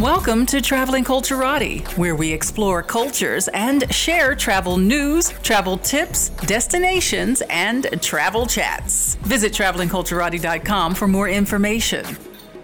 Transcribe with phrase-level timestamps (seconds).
[0.00, 7.42] Welcome to Traveling Culturati, where we explore cultures and share travel news, travel tips, destinations,
[7.48, 9.14] and travel chats.
[9.22, 12.04] Visit travelingculturati.com for more information.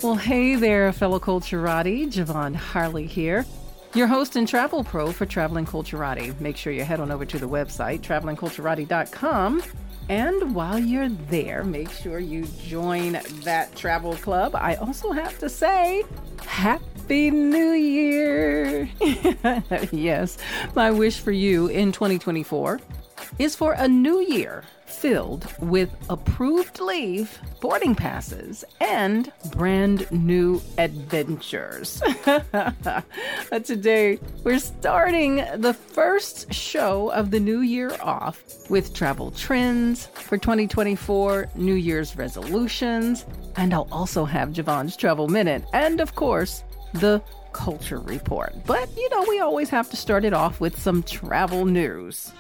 [0.02, 2.04] Well, hey there, fellow Culturati.
[2.12, 3.46] Javon Harley here,
[3.94, 6.38] your host and travel pro for Traveling Culturati.
[6.38, 9.62] Make sure you head on over to the website, travelingculturati.com.
[10.08, 14.54] And while you're there, make sure you join that travel club.
[14.54, 16.04] I also have to say,
[16.44, 18.88] happy New Year!
[19.92, 20.38] yes,
[20.74, 22.80] my wish for you in 2024
[23.38, 32.02] is for a new year filled with approved leave, boarding passes, and brand new adventures.
[33.64, 40.38] Today, we're starting the first show of the new year off with travel trends for
[40.38, 43.24] 2024, New Year's resolutions,
[43.56, 46.62] and I'll also have Javon's Travel Minute, and of course,
[46.94, 48.54] the Culture Report.
[48.66, 52.32] But, you know, we always have to start it off with some travel news.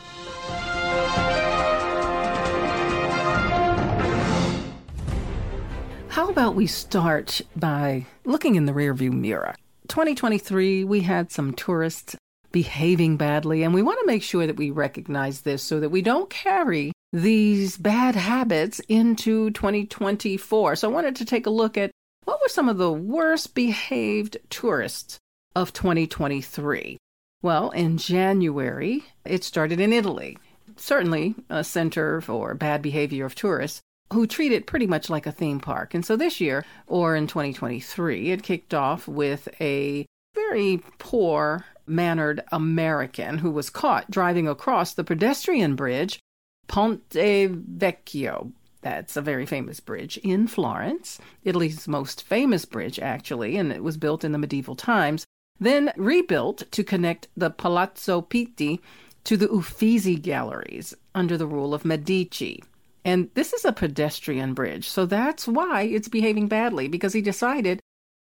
[6.12, 9.54] How about we start by looking in the rearview mirror?
[9.88, 12.14] 2023, we had some tourists
[12.52, 16.02] behaving badly, and we want to make sure that we recognize this so that we
[16.02, 20.76] don't carry these bad habits into 2024.
[20.76, 21.90] So I wanted to take a look at
[22.24, 25.18] what were some of the worst behaved tourists
[25.56, 26.98] of 2023?
[27.40, 30.36] Well, in January, it started in Italy.
[30.76, 33.80] Certainly a center for bad behavior of tourists
[34.12, 35.94] who treat it pretty much like a theme park.
[35.94, 42.42] And so this year, or in 2023, it kicked off with a very poor mannered
[42.52, 46.20] American who was caught driving across the pedestrian bridge
[46.68, 48.52] Ponte Vecchio
[48.82, 53.96] that's a very famous bridge in Florence, Italy's most famous bridge, actually, and it was
[53.96, 55.24] built in the medieval times,
[55.58, 58.80] then rebuilt to connect the Palazzo Pitti
[59.24, 62.62] to the Uffizi galleries under the rule of Medici.
[63.04, 67.80] And this is a pedestrian bridge, so that's why it's behaving badly, because he decided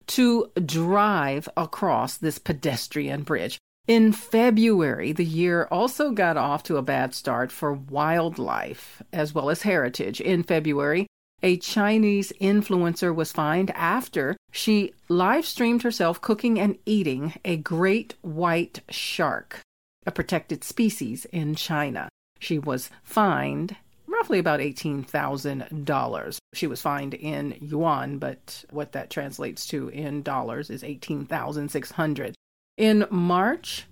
[0.08, 3.58] to drive across this pedestrian bridge.
[3.88, 9.50] In February, the year also got off to a bad start for wildlife as well
[9.50, 10.20] as heritage.
[10.20, 11.08] In February,
[11.42, 18.16] a Chinese influencer was fined after she live streamed herself cooking and eating a great
[18.22, 19.62] white shark,
[20.06, 22.10] a protected species in China.
[22.40, 23.78] She was fined
[24.18, 26.38] roughly about $18,000.
[26.54, 32.36] She was fined in yuan, but what that translates to in dollars is 18,600.
[32.78, 33.86] In March,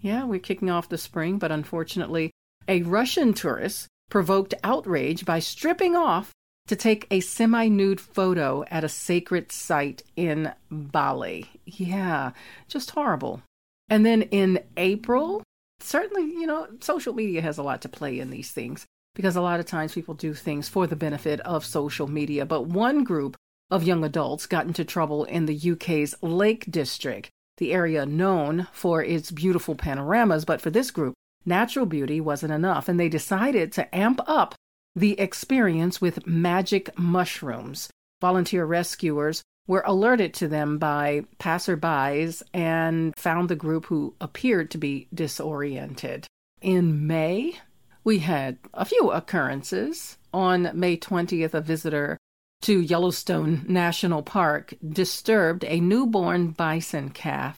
[0.00, 2.30] yeah, we're kicking off the spring, but unfortunately,
[2.68, 6.32] a Russian tourist provoked outrage by stripping off
[6.68, 11.50] to take a semi nude photo at a sacred site in Bali.
[11.64, 12.32] Yeah,
[12.68, 13.42] just horrible.
[13.88, 15.42] And then in April,
[15.80, 19.42] certainly, you know, social media has a lot to play in these things because a
[19.42, 22.46] lot of times people do things for the benefit of social media.
[22.46, 23.36] But one group
[23.70, 27.30] of young adults got into trouble in the UK's Lake District
[27.62, 31.14] the area known for its beautiful panoramas, but for this group,
[31.44, 34.54] natural beauty wasn't enough, and they decided to amp up
[34.94, 37.88] the experience with magic mushrooms.
[38.20, 44.78] Volunteer rescuers were alerted to them by passerbys and found the group who appeared to
[44.78, 46.26] be disoriented.
[46.60, 47.58] In May,
[48.04, 50.18] we had a few occurrences.
[50.34, 52.18] On May 20th, a visitor
[52.62, 57.56] to Yellowstone National Park disturbed a newborn bison calf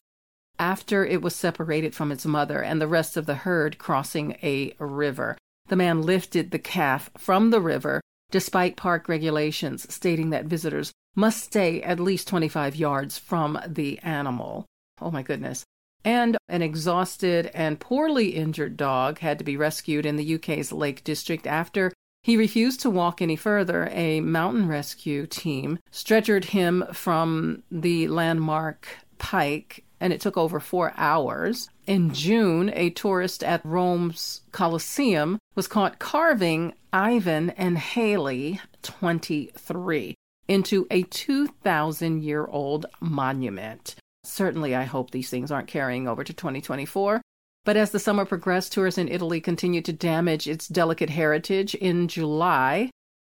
[0.59, 4.75] after it was separated from its mother and the rest of the herd crossing a
[4.79, 5.37] river.
[5.67, 8.01] The man lifted the calf from the river
[8.31, 14.67] despite park regulations stating that visitors must stay at least 25 yards from the animal.
[15.01, 15.65] Oh my goodness.
[16.05, 21.03] And an exhausted and poorly injured dog had to be rescued in the UK's Lake
[21.03, 21.93] District after
[22.23, 23.89] he refused to walk any further.
[23.93, 30.93] A mountain rescue team stretchered him from the landmark pike, and it took over four
[30.97, 31.69] hours.
[31.87, 40.15] In June, a tourist at Rome's Colosseum was caught carving Ivan and Haley, 23,
[40.49, 43.97] into a 2,000 year old monument.
[44.35, 47.23] Certainly, I hope these things aren't carrying over to 2024.
[47.65, 51.77] But as the summer progressed, tourists in Italy continued to damage its delicate heritage.
[51.77, 52.91] In July,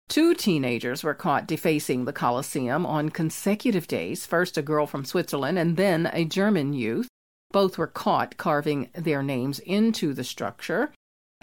[0.10, 5.58] two teenagers were caught defacing the Colosseum on consecutive days first a girl from Switzerland
[5.58, 7.08] and then a German youth.
[7.52, 10.94] Both were caught carving their names into the structure.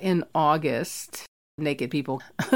[0.01, 1.27] In August,
[1.59, 2.23] naked people.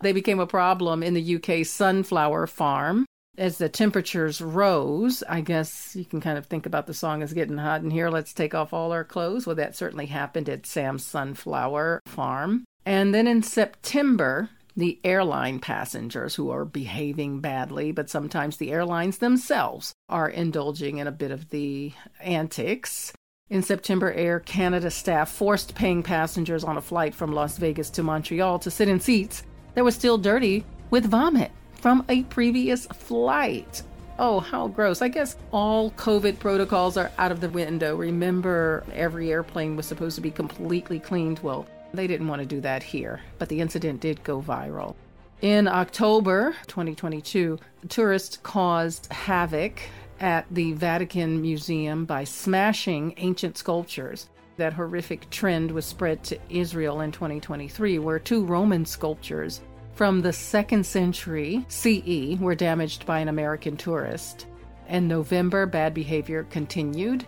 [0.00, 3.06] they became a problem in the UK's Sunflower Farm
[3.36, 7.32] as the temperatures rose, I guess you can kind of think about the song as
[7.32, 8.10] getting hot in here.
[8.10, 9.46] Let's take off all our clothes.
[9.46, 12.64] Well, that certainly happened at Sam's Sunflower Farm.
[12.86, 19.18] And then in September, the airline passengers who are behaving badly, but sometimes the airlines
[19.18, 23.12] themselves are indulging in a bit of the antics.
[23.50, 28.02] In September, Air Canada staff forced paying passengers on a flight from Las Vegas to
[28.02, 29.44] Montreal to sit in seats
[29.74, 31.52] that were still dirty with vomit
[31.84, 33.82] from a previous flight.
[34.18, 35.02] Oh, how gross.
[35.02, 37.94] I guess all COVID protocols are out of the window.
[37.94, 41.40] Remember, every airplane was supposed to be completely cleaned.
[41.40, 44.94] Well, they didn't want to do that here, but the incident did go viral.
[45.42, 47.58] In October 2022,
[47.90, 49.82] tourists caused havoc
[50.20, 54.30] at the Vatican Museum by smashing ancient sculptures.
[54.56, 59.60] That horrific trend was spread to Israel in 2023, where two Roman sculptures
[59.94, 64.46] from the second century CE were damaged by an American tourist.
[64.88, 67.24] In November, bad behavior continued,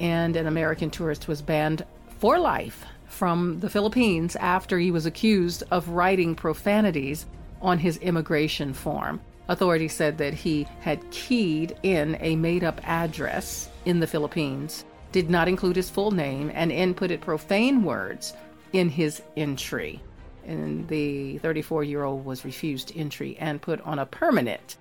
[0.00, 1.84] and an American tourist was banned
[2.18, 7.26] for life from the Philippines after he was accused of writing profanities
[7.62, 9.20] on his immigration form.
[9.48, 15.30] Authorities said that he had keyed in a made up address in the Philippines, did
[15.30, 18.32] not include his full name, and inputted profane words
[18.72, 20.00] in his entry.
[20.46, 24.76] And the 34 year old was refused entry and put on a permanent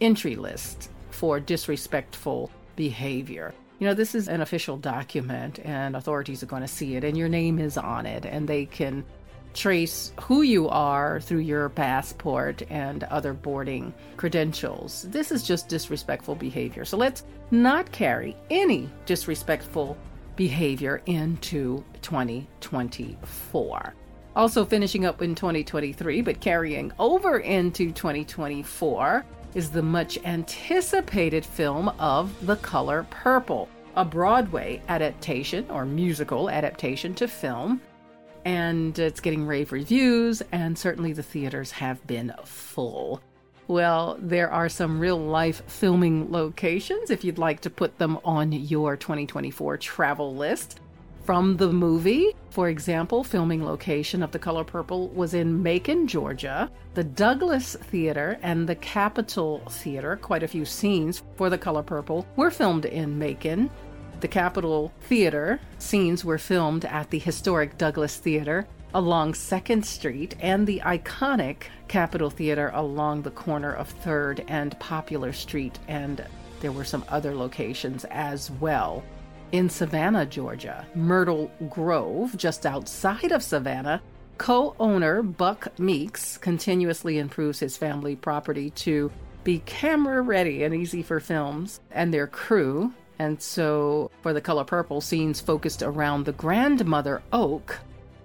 [0.00, 6.46] entry list for disrespectful behavior you know, this is an official document and authorities are
[6.46, 9.04] going to see it and your name is on it and they can
[9.54, 15.06] trace who you are through your passport and other boarding credentials.
[15.10, 16.84] This is just disrespectful behavior.
[16.84, 19.96] So let's not carry any disrespectful
[20.36, 23.94] behavior into 2024.
[24.38, 29.24] Also, finishing up in 2023, but carrying over into 2024
[29.56, 37.16] is the much anticipated film of The Color Purple, a Broadway adaptation or musical adaptation
[37.16, 37.80] to film.
[38.44, 43.20] And it's getting rave reviews, and certainly the theaters have been full.
[43.66, 48.52] Well, there are some real life filming locations if you'd like to put them on
[48.52, 50.78] your 2024 travel list
[51.28, 52.34] from the movie.
[52.48, 56.70] For example, filming location of The Color Purple was in Macon, Georgia.
[56.94, 62.26] The Douglass Theater and the Capitol Theater, quite a few scenes for The Color Purple,
[62.36, 63.68] were filmed in Macon.
[64.20, 70.66] The Capitol Theater scenes were filmed at the historic Douglass Theater along 2nd Street and
[70.66, 76.24] the iconic Capitol Theater along the corner of 3rd and Poplar Street, and
[76.60, 79.04] there were some other locations as well
[79.52, 84.02] in Savannah, Georgia, Myrtle Grove, just outside of Savannah,
[84.36, 89.10] co owner Buck Meeks continuously improves his family property to
[89.44, 92.92] be camera ready and easy for films and their crew.
[93.18, 97.78] And so, for the color purple, scenes focused around the grandmother oak,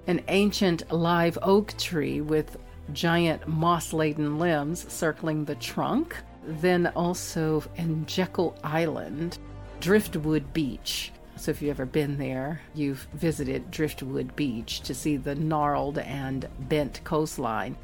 [0.06, 2.58] an ancient live oak tree with
[2.92, 6.16] giant moss laden limbs circling the trunk.
[6.46, 9.40] Then also in Jekyll Island,
[9.80, 11.13] Driftwood Beach.
[11.44, 16.48] So, if you've ever been there, you've visited Driftwood Beach to see the gnarled and
[16.58, 17.76] bent coastline.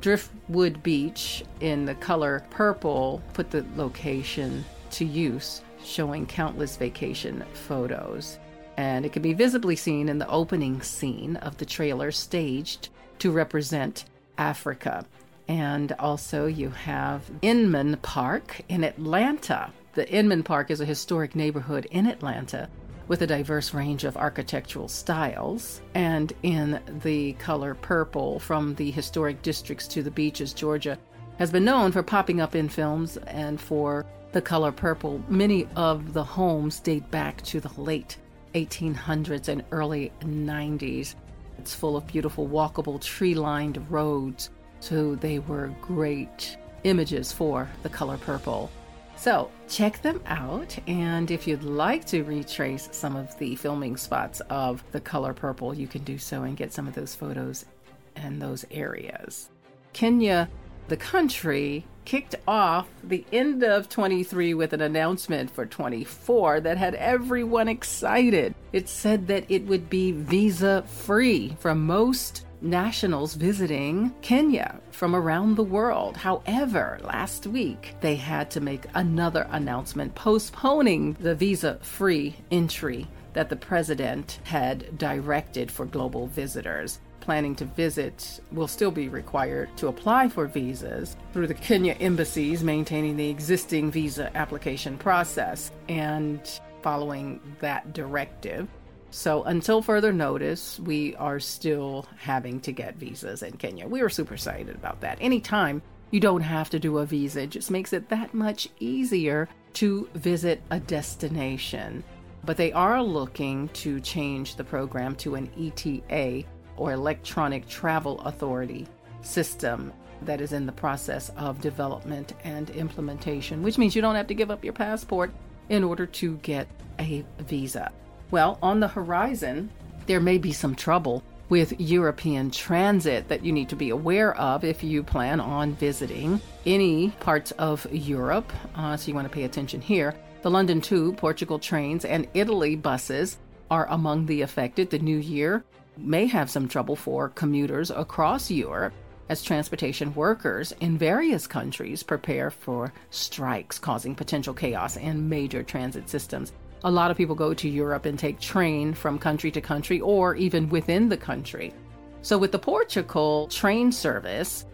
[0.00, 8.38] Driftwood Beach in the color purple put the location to use, showing countless vacation photos.
[8.76, 12.88] And it can be visibly seen in the opening scene of the trailer staged
[13.18, 14.04] to represent
[14.38, 15.04] Africa.
[15.48, 21.88] And also, you have Inman Park in Atlanta, the Inman Park is a historic neighborhood
[21.90, 22.68] in Atlanta
[23.08, 25.80] with a diverse range of architectural styles.
[25.94, 30.98] And in the color purple, from the historic districts to the beaches, Georgia
[31.38, 35.22] has been known for popping up in films and for the color purple.
[35.28, 38.18] Many of the homes date back to the late
[38.54, 41.14] 1800s and early 90s.
[41.58, 44.50] It's full of beautiful, walkable, tree lined roads.
[44.80, 48.70] So they were great images for the color purple.
[49.18, 50.78] So check them out.
[50.86, 55.74] And if you'd like to retrace some of the filming spots of The Color Purple,
[55.74, 57.66] you can do so and get some of those photos
[58.14, 59.50] and those areas.
[59.92, 60.48] Kenya,
[60.86, 66.94] the country, kicked off the end of 23 with an announcement for 24 that had
[66.94, 68.54] everyone excited.
[68.72, 75.56] It said that it would be visa free for most nationals visiting Kenya from around
[75.56, 76.16] the world.
[76.16, 83.48] However, last week they had to make another announcement postponing the visa free entry that
[83.48, 86.98] the president had directed for global visitors.
[87.28, 92.64] planning to visit will still be required to apply for visas through the Kenya embassies,
[92.64, 98.66] maintaining the existing visa application process and following that directive.
[99.10, 103.88] So, until further notice, we are still having to get visas in Kenya.
[103.88, 105.18] We were super excited about that.
[105.20, 109.48] Anytime you don't have to do a visa, it just makes it that much easier
[109.74, 112.04] to visit a destination.
[112.44, 116.44] But they are looking to change the program to an ETA
[116.76, 118.86] or Electronic Travel Authority
[119.22, 124.26] system that is in the process of development and implementation, which means you don't have
[124.26, 125.30] to give up your passport
[125.68, 126.66] in order to get
[126.98, 127.92] a visa.
[128.30, 129.70] Well, on the horizon,
[130.06, 134.64] there may be some trouble with European transit that you need to be aware of
[134.64, 138.52] if you plan on visiting any parts of Europe.
[138.74, 140.14] Uh, so you want to pay attention here.
[140.42, 143.38] The London Tube, Portugal trains, and Italy buses
[143.70, 144.90] are among the affected.
[144.90, 145.64] The new year
[145.96, 148.92] may have some trouble for commuters across Europe
[149.30, 156.08] as transportation workers in various countries prepare for strikes causing potential chaos in major transit
[156.08, 156.52] systems.
[156.84, 160.36] A lot of people go to Europe and take train from country to country or
[160.36, 161.74] even within the country.
[162.22, 164.64] So, with the Portugal train service,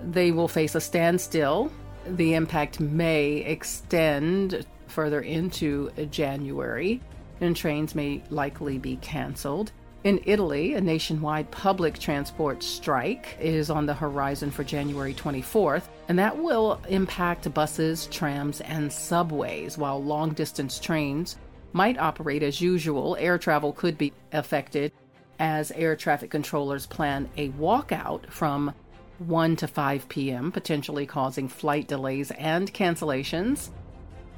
[0.00, 1.72] they will face a standstill.
[2.06, 7.00] The impact may extend further into January,
[7.40, 9.72] and trains may likely be canceled.
[10.04, 16.18] In Italy, a nationwide public transport strike is on the horizon for January 24th, and
[16.18, 21.36] that will impact buses, trams, and subways, while long distance trains
[21.74, 23.16] might operate as usual.
[23.20, 24.92] Air travel could be affected
[25.38, 28.72] as air traffic controllers plan a walkout from
[29.18, 33.70] 1 to 5 p.m., potentially causing flight delays and cancellations.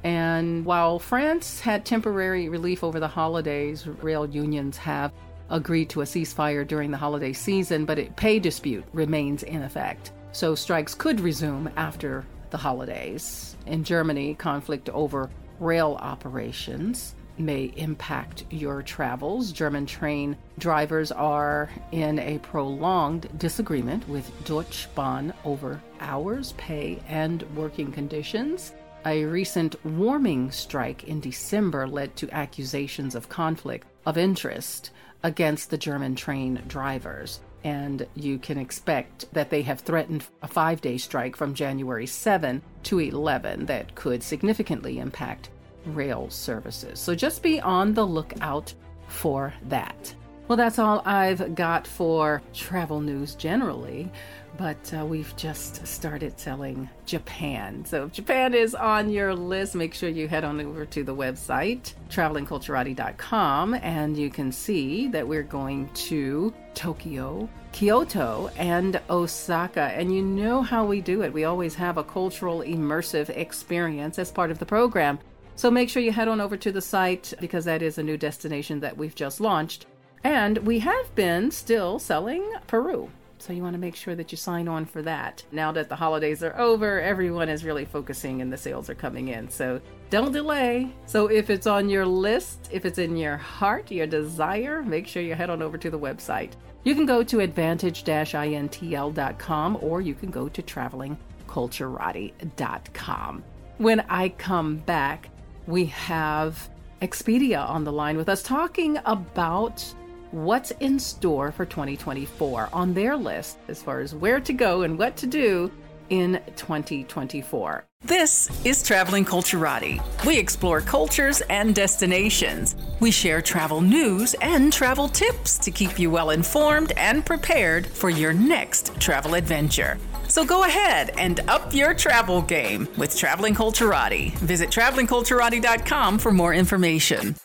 [0.03, 5.11] And while France had temporary relief over the holidays, rail unions have
[5.49, 10.11] agreed to a ceasefire during the holiday season, but a pay dispute remains in effect.
[10.31, 13.55] So strikes could resume after the holidays.
[13.65, 15.29] In Germany, conflict over
[15.59, 19.51] rail operations may impact your travels.
[19.51, 27.43] German train drivers are in a prolonged disagreement with Deutsche Bahn over hours, pay, and
[27.55, 28.73] working conditions.
[29.05, 34.91] A recent warming strike in December led to accusations of conflict of interest
[35.23, 37.39] against the German train drivers.
[37.63, 42.61] And you can expect that they have threatened a five day strike from January 7
[42.83, 45.49] to 11 that could significantly impact
[45.95, 46.99] rail services.
[46.99, 48.73] So just be on the lookout
[49.07, 50.13] for that.
[50.47, 54.09] Well, that's all I've got for travel news generally,
[54.57, 57.83] but uh, we've just started selling Japan.
[57.83, 61.13] So if Japan is on your list, make sure you head on over to the
[61.13, 69.91] website, travelingculturati.com, and you can see that we're going to Tokyo, Kyoto, and Osaka.
[69.93, 71.33] And you know how we do it.
[71.33, 75.19] We always have a cultural immersive experience as part of the program.
[75.57, 78.15] So make sure you head on over to the site because that is a new
[78.15, 79.87] destination that we've just launched.
[80.23, 83.09] And we have been still selling Peru.
[83.39, 85.43] So you want to make sure that you sign on for that.
[85.51, 89.29] Now that the holidays are over, everyone is really focusing and the sales are coming
[89.29, 89.49] in.
[89.49, 90.91] So don't delay.
[91.07, 95.23] So if it's on your list, if it's in your heart, your desire, make sure
[95.23, 96.51] you head on over to the website.
[96.83, 103.43] You can go to advantage-intl.com or you can go to travelingculturati.com.
[103.79, 105.29] When I come back,
[105.67, 106.69] we have
[107.01, 109.83] Expedia on the line with us talking about
[110.31, 114.97] what's in store for 2024 on their list as far as where to go and
[114.97, 115.71] what to do
[116.09, 117.85] in 2024.
[118.03, 119.99] This is Traveling Culturati.
[120.25, 122.75] We explore cultures and destinations.
[122.99, 128.09] We share travel news and travel tips to keep you well informed and prepared for
[128.09, 129.97] your next travel adventure.
[130.27, 134.33] So go ahead and up your travel game with Traveling Culturati.
[134.39, 137.35] Visit travelingculturati.com for more information.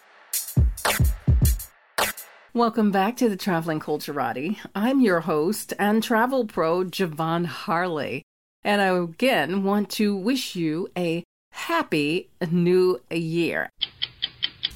[2.54, 4.58] Welcome back to the Traveling Culturati.
[4.74, 8.24] I'm your host and travel pro, Javon Harley.
[8.62, 13.70] And I again want to wish you a happy new year.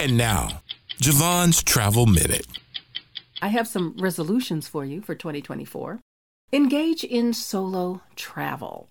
[0.00, 0.62] And now,
[1.02, 2.46] Javon's Travel Minute.
[3.42, 6.00] I have some resolutions for you for 2024.
[6.52, 8.88] Engage in solo travel.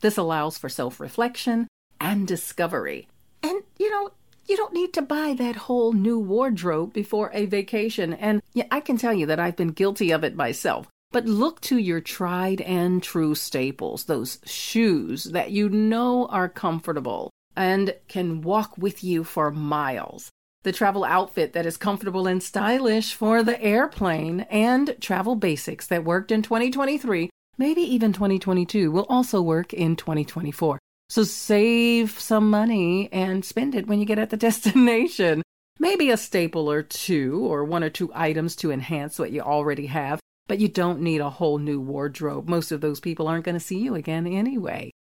[0.00, 1.68] This allows for self reflection
[2.00, 3.06] and discovery.
[3.40, 4.10] And, you know,
[4.48, 8.12] you don't need to buy that whole new wardrobe before a vacation.
[8.12, 10.88] And yeah, I can tell you that I've been guilty of it myself.
[11.12, 17.30] But look to your tried and true staples, those shoes that you know are comfortable
[17.54, 20.30] and can walk with you for miles.
[20.62, 26.04] The travel outfit that is comfortable and stylish for the airplane, and travel basics that
[26.04, 30.78] worked in 2023, maybe even 2022, will also work in 2024.
[31.08, 35.42] So save some money and spend it when you get at the destination.
[35.78, 39.86] Maybe a staple or two, or one or two items to enhance what you already
[39.86, 42.48] have, but you don't need a whole new wardrobe.
[42.48, 44.92] Most of those people aren't going to see you again anyway.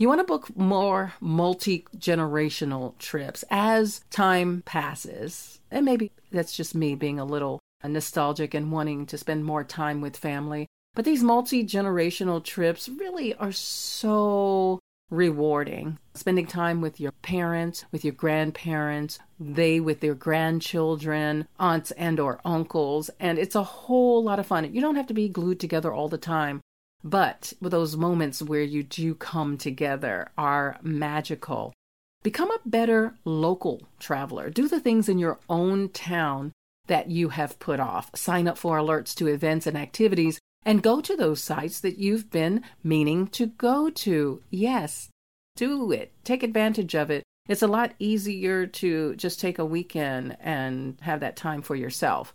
[0.00, 5.58] You want to book more multi generational trips as time passes.
[5.72, 10.00] And maybe that's just me being a little nostalgic and wanting to spend more time
[10.00, 10.68] with family.
[10.94, 14.78] But these multi generational trips really are so
[15.10, 15.98] rewarding.
[16.14, 22.40] Spending time with your parents, with your grandparents, they with their grandchildren, aunts and or
[22.44, 24.72] uncles, and it's a whole lot of fun.
[24.72, 26.60] You don't have to be glued together all the time.
[27.04, 31.72] But those moments where you do come together are magical.
[32.22, 34.50] Become a better local traveler.
[34.50, 36.52] Do the things in your own town
[36.88, 38.10] that you have put off.
[38.14, 42.30] Sign up for alerts to events and activities and go to those sites that you've
[42.30, 44.42] been meaning to go to.
[44.50, 45.08] Yes,
[45.56, 46.12] do it.
[46.24, 47.22] Take advantage of it.
[47.48, 52.34] It's a lot easier to just take a weekend and have that time for yourself.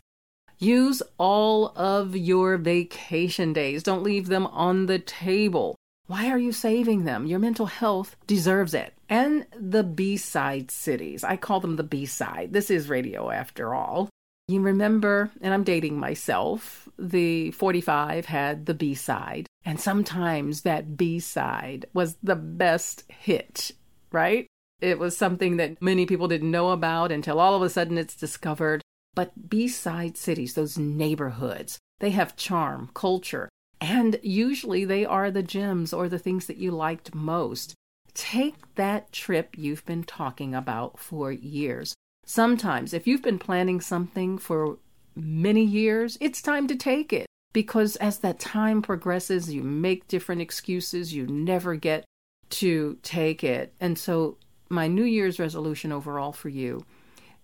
[0.63, 3.83] Use all of your vacation days.
[3.83, 5.75] Don't leave them on the table.
[6.07, 7.25] Why are you saving them?
[7.25, 8.93] Your mental health deserves it.
[9.09, 11.21] And the B side cities.
[11.21, 12.53] I call them the B side.
[12.53, 14.07] This is radio after all.
[14.47, 19.47] You remember, and I'm dating myself, the 45 had the B side.
[19.65, 23.71] And sometimes that B side was the best hit,
[24.13, 24.47] right?
[24.79, 28.15] It was something that many people didn't know about until all of a sudden it's
[28.15, 28.81] discovered.
[29.15, 35.93] But B-side cities, those neighborhoods, they have charm, culture, and usually they are the gems
[35.93, 37.75] or the things that you liked most.
[38.13, 41.93] Take that trip you've been talking about for years.
[42.25, 44.77] Sometimes, if you've been planning something for
[45.15, 50.41] many years, it's time to take it because as that time progresses, you make different
[50.41, 52.05] excuses, you never get
[52.49, 53.73] to take it.
[53.79, 54.37] And so,
[54.69, 56.85] my New Year's resolution overall for you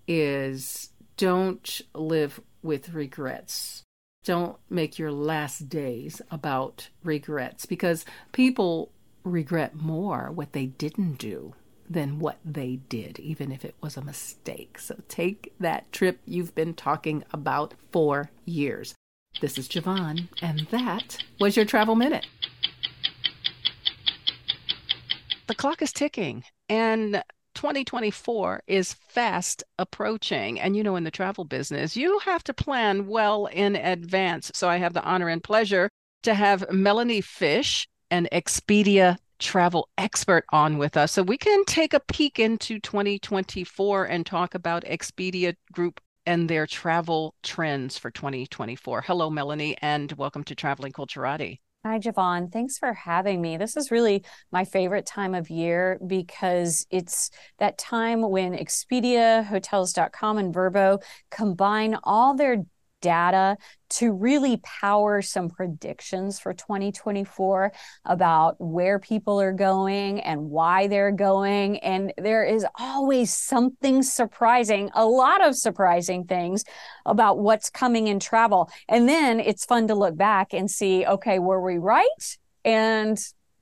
[0.08, 0.90] is
[1.20, 3.84] don't live with regrets.
[4.24, 8.94] Don't make your last days about regrets because people
[9.26, 11.56] regret more what they didn't do
[11.90, 14.80] than what they did, even if it was a mistake.
[14.80, 18.96] So take that trip you've been talking about for years.
[19.42, 22.28] This is Javon, and that was your Travel Minute.
[25.48, 27.22] The clock is ticking, and
[27.60, 30.58] 2024 is fast approaching.
[30.62, 34.50] And you know, in the travel business, you have to plan well in advance.
[34.54, 35.90] So I have the honor and pleasure
[36.24, 41.12] to have Melanie Fish, an Expedia travel expert, on with us.
[41.12, 46.66] So we can take a peek into 2024 and talk about Expedia Group and their
[46.66, 49.02] travel trends for 2024.
[49.02, 51.60] Hello, Melanie, and welcome to Traveling Culturati.
[51.90, 52.52] Hi, Javon.
[52.52, 53.58] Thanks for having me.
[53.58, 60.38] This is really my favorite time of year because it's that time when Expedia, Hotels.com,
[60.38, 62.58] and Vrbo combine all their
[63.02, 63.58] data
[63.90, 67.72] to really power some predictions for 2024
[68.06, 71.78] about where people are going and why they're going.
[71.80, 76.64] And there is always something surprising, a lot of surprising things
[77.06, 78.70] about what's coming in travel.
[78.88, 82.38] And then it's fun to look back and see, okay, were we right?
[82.64, 83.18] And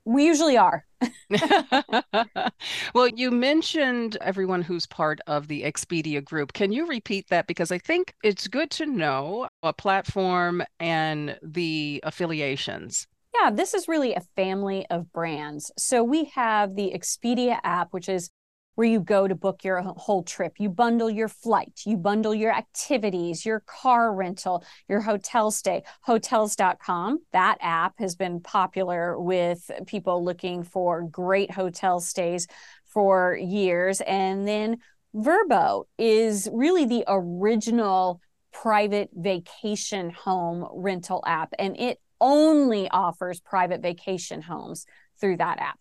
[0.08, 0.86] we usually are.
[2.94, 6.54] well, you mentioned everyone who's part of the Expedia group.
[6.54, 7.46] Can you repeat that?
[7.46, 13.06] Because I think it's good to know a platform and the affiliations.
[13.38, 15.70] Yeah, this is really a family of brands.
[15.76, 18.30] So we have the Expedia app, which is
[18.78, 20.54] where you go to book your whole trip.
[20.60, 25.82] You bundle your flight, you bundle your activities, your car rental, your hotel stay.
[26.02, 32.46] Hotels.com, that app has been popular with people looking for great hotel stays
[32.84, 34.00] for years.
[34.02, 34.76] And then
[35.12, 38.20] Vrbo is really the original
[38.52, 44.86] private vacation home rental app, and it only offers private vacation homes
[45.20, 45.80] through that app.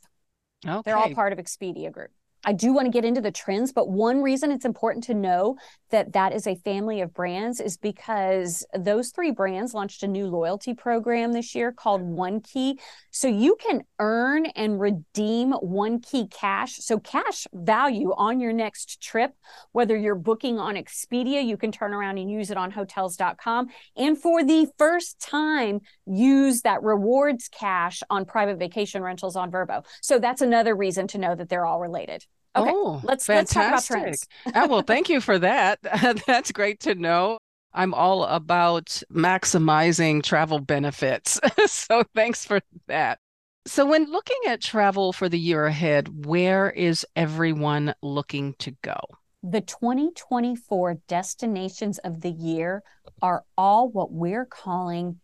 [0.65, 0.81] Okay.
[0.83, 2.09] They're all part of Expedia Group.
[2.47, 5.57] I do want to get into the trends, but one reason it's important to know
[5.89, 10.27] that that is a family of brands is because those three brands launched a new
[10.27, 12.79] loyalty program this year called One Key.
[13.11, 16.77] So you can earn and redeem One Key cash.
[16.77, 19.33] So cash value on your next trip,
[19.73, 23.67] whether you're booking on Expedia, you can turn around and use it on hotels.com.
[23.97, 29.83] And for the first time, use that rewards cash on private vacation rentals on Vrbo.
[30.01, 32.23] So that's another reason to know that they're all related.
[32.57, 33.55] Okay, oh, let's fantastic.
[33.71, 34.27] let's talk about trends.
[34.55, 35.79] oh, well, thank you for that.
[36.27, 37.37] That's great to know.
[37.73, 41.39] I'm all about maximizing travel benefits.
[41.67, 43.19] so thanks for that.
[43.67, 48.97] So, when looking at travel for the year ahead, where is everyone looking to go?
[49.43, 52.81] The 2024 destinations of the year
[53.21, 55.19] are all what we're calling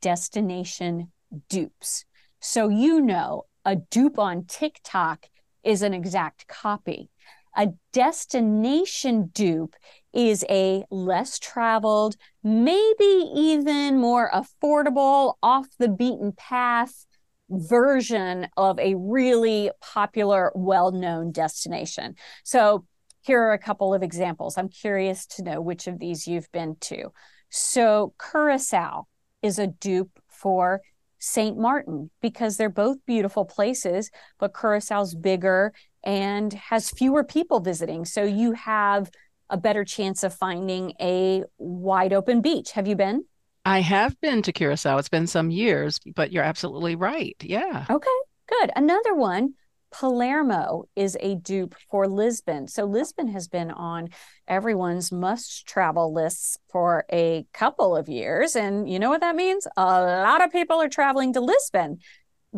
[0.00, 1.10] destination
[1.48, 2.04] dupes.
[2.40, 5.26] So, you know, a dupe on TikTok
[5.66, 7.10] is an exact copy.
[7.56, 9.74] A destination dupe
[10.12, 17.06] is a less traveled, maybe even more affordable, off the beaten path
[17.48, 22.14] version of a really popular, well known destination.
[22.44, 22.84] So,
[23.22, 24.56] here are a couple of examples.
[24.56, 27.12] I'm curious to know which of these you've been to.
[27.50, 29.06] So, Curacao
[29.42, 30.82] is a dupe for
[31.18, 31.56] St.
[31.58, 35.72] Martin because they're both beautiful places, but Curaçao's bigger
[36.04, 38.04] and has fewer people visiting.
[38.04, 39.10] So you have
[39.50, 42.72] a better chance of finding a wide open beach.
[42.72, 43.24] Have you been?
[43.64, 44.98] I have been to Curacao.
[44.98, 47.36] It's been some years, but you're absolutely right.
[47.40, 47.86] Yeah.
[47.90, 48.10] Okay,
[48.48, 48.70] good.
[48.76, 49.54] Another one
[49.98, 52.68] Palermo is a dupe for Lisbon.
[52.68, 54.10] So Lisbon has been on
[54.46, 58.56] everyone's must travel lists for a couple of years.
[58.56, 59.66] And you know what that means?
[59.74, 62.00] A lot of people are traveling to Lisbon.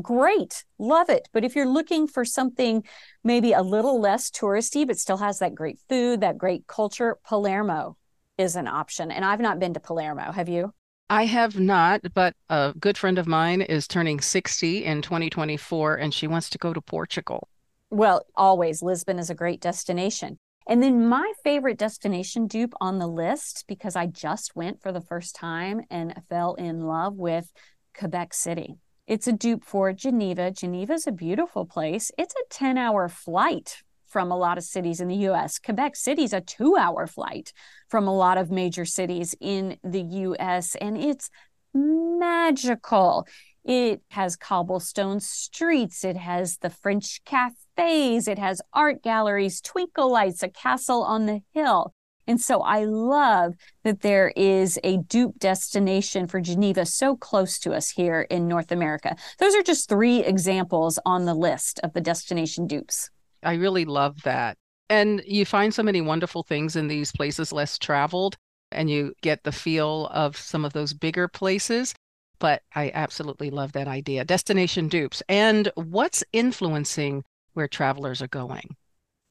[0.03, 1.29] Great, love it.
[1.33, 2.83] But if you're looking for something
[3.23, 7.97] maybe a little less touristy, but still has that great food, that great culture, Palermo
[8.37, 9.13] is an option.
[9.13, 10.33] And I've not been to Palermo.
[10.33, 10.73] Have you?
[11.11, 16.13] I have not, but a good friend of mine is turning 60 in 2024 and
[16.13, 17.49] she wants to go to Portugal.
[17.91, 18.83] Well, always.
[18.83, 20.39] Lisbon is a great destination.
[20.67, 25.01] And then my favorite destination dupe on the list, because I just went for the
[25.01, 27.51] first time and fell in love with
[27.99, 28.75] Quebec City.
[29.07, 30.51] It's a dupe for Geneva.
[30.51, 32.11] Geneva is a beautiful place.
[32.19, 35.59] It's a 10 hour flight from a lot of cities in the US.
[35.59, 37.53] Quebec City is a two hour flight
[37.89, 41.31] from a lot of major cities in the US, and it's
[41.75, 43.27] magical.
[43.65, 50.43] It has cobblestone streets, it has the French cafes, it has art galleries, twinkle lights,
[50.43, 51.93] a castle on the hill.
[52.29, 57.73] And so I love that there is a dupe destination for Geneva so close to
[57.73, 59.17] us here in North America.
[59.39, 63.11] Those are just three examples on the list of the destination dupes.
[63.43, 64.57] I really love that.
[64.91, 68.37] And you find so many wonderful things in these places less traveled,
[68.73, 71.95] and you get the feel of some of those bigger places.
[72.39, 74.25] But I absolutely love that idea.
[74.25, 75.23] Destination dupes.
[75.29, 77.25] And what's influencing
[77.55, 78.77] where travelers are going?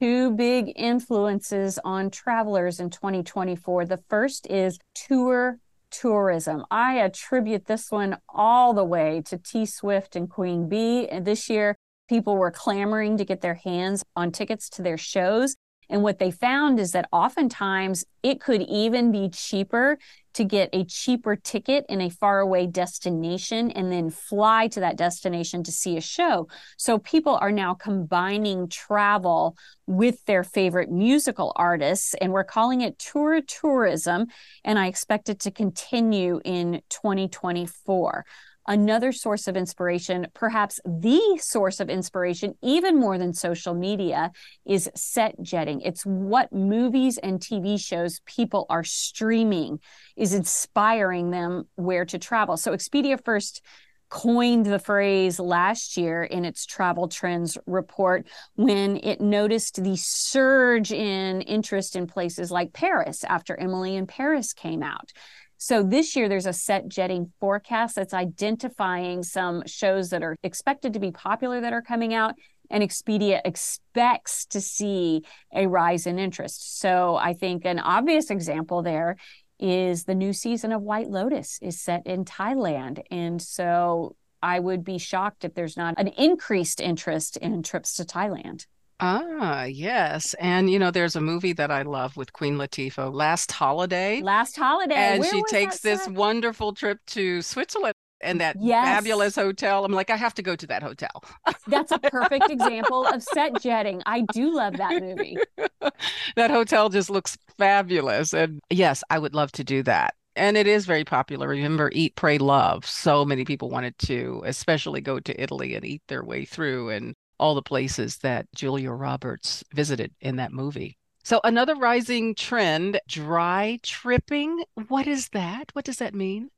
[0.02, 3.86] Two big influences on travelers in 2024.
[3.86, 6.65] The first is tour tourism.
[6.70, 11.08] I attribute this one all the way to T Swift and Queen Bee.
[11.08, 15.56] And this year, people were clamoring to get their hands on tickets to their shows.
[15.89, 19.98] And what they found is that oftentimes it could even be cheaper
[20.34, 25.63] to get a cheaper ticket in a faraway destination and then fly to that destination
[25.63, 26.48] to see a show.
[26.78, 33.00] So people are now combining travel with their favorite musical artists, and we're calling it
[33.00, 34.28] tour tourism.
[34.63, 38.26] And I expect it to continue in 2024
[38.68, 44.32] another source of inspiration, perhaps the source of inspiration, even more than social media,
[44.66, 45.82] is set jetting.
[45.82, 49.80] It's what movies and TV shows people are streaming
[50.16, 52.58] is inspiring them where to travel.
[52.58, 53.62] So Expedia first
[54.10, 58.26] coined the phrase last year in its travel trends report
[58.56, 64.54] when it noticed the surge in interest in places like Paris after Emily in Paris
[64.54, 65.12] came out.
[65.58, 70.93] So this year, there's a set jetting forecast that's identifying some shows that are expected
[70.93, 72.36] to be popular that are coming out.
[72.70, 76.80] And Expedia expects to see a rise in interest.
[76.80, 79.15] So I think an obvious example there
[79.60, 83.02] is the new season of White Lotus is set in Thailand.
[83.10, 88.04] And so I would be shocked if there's not an increased interest in trips to
[88.04, 88.65] Thailand.
[89.00, 90.34] Ah, yes.
[90.40, 94.22] And you know, there's a movie that I love with Queen Latifah, Last Holiday.
[94.22, 94.96] Last Holiday.
[94.96, 96.14] And Where she takes this set?
[96.14, 98.86] wonderful trip to Switzerland and that Yes.
[98.88, 99.86] fabulous hotel.
[99.86, 101.24] I'm like, I have to go to that hotel.
[101.68, 104.02] That's a perfect example of set jetting.
[104.08, 105.38] I do love that movie.
[106.36, 108.34] that hotel just looks fabulous.
[108.34, 110.16] And yes, I would love to do that.
[110.36, 111.48] And it is very popular.
[111.48, 112.86] Remember, Eat, Pray, Love.
[112.86, 117.14] So many people wanted to, especially go to Italy and eat their way through and
[117.39, 120.97] all the places that Julia Roberts visited in that movie.
[121.23, 124.63] So, another rising trend dry tripping.
[124.88, 125.71] What is that?
[125.73, 126.50] What does that mean?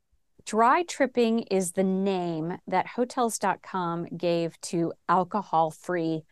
[0.46, 6.24] Dry tripping is the name that Hotels.com gave to alcohol free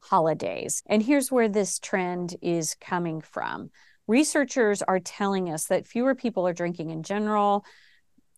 [0.00, 0.82] holidays.
[0.86, 3.70] And here's where this trend is coming from.
[4.06, 7.64] Researchers are telling us that fewer people are drinking in general.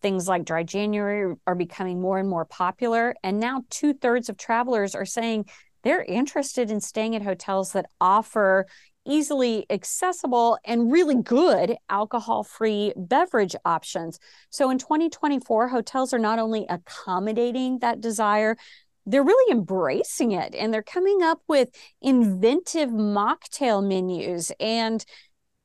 [0.07, 3.13] Things like dry January are becoming more and more popular.
[3.23, 5.47] And now two thirds of travelers are saying
[5.83, 8.67] they're interested in staying at hotels that offer
[9.05, 14.17] easily accessible and really good alcohol free beverage options.
[14.49, 18.55] So in 2024, hotels are not only accommodating that desire,
[19.05, 21.69] they're really embracing it and they're coming up with
[22.01, 25.03] inventive mocktail menus and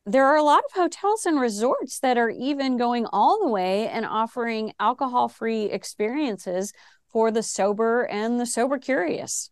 [0.04, 3.88] there are a lot of hotels and resorts that are even going all the way
[3.88, 6.72] and offering alcohol free experiences
[7.08, 9.50] for the sober and the sober curious.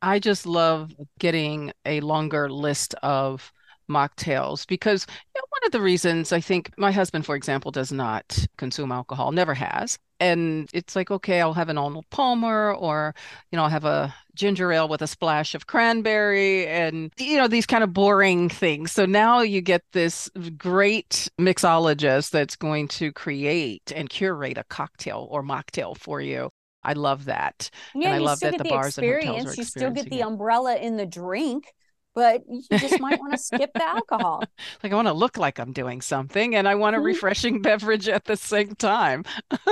[0.00, 3.52] I just love getting a longer list of
[3.88, 7.92] mocktails because you know, one of the reasons I think my husband, for example, does
[7.92, 9.98] not consume alcohol, never has.
[10.20, 13.14] And it's like, okay, I'll have an Arnold Palmer or,
[13.50, 17.48] you know, I'll have a ginger ale with a splash of cranberry and, you know,
[17.48, 18.92] these kind of boring things.
[18.92, 25.26] So now you get this great mixologist that's going to create and curate a cocktail
[25.30, 26.50] or mocktail for you.
[26.84, 27.70] I love that.
[27.94, 29.64] Yeah, and I you love still that get the the bars and hotels are You
[29.64, 31.72] still get the umbrella in the drink,
[32.14, 34.50] but you just might want to skip the alcohol.
[34.82, 37.04] Like I want to look like I'm doing something and I want a Mhm.
[37.04, 39.24] refreshing beverage at the same time.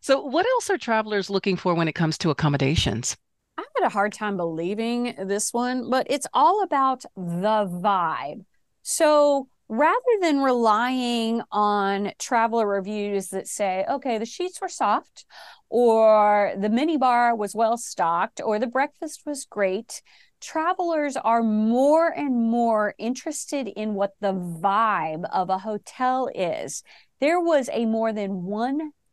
[0.00, 3.16] So what else are travelers looking for when it comes to accommodations?
[3.58, 8.44] I had a hard time believing this one, but it's all about the vibe.
[8.82, 15.24] So rather than relying on traveler reviews that say, okay, the sheets were soft,
[15.68, 20.02] or the minibar was well stocked, or the breakfast was great,
[20.40, 26.82] travelers are more and more interested in what the vibe of a hotel is.
[27.20, 28.42] There was a more than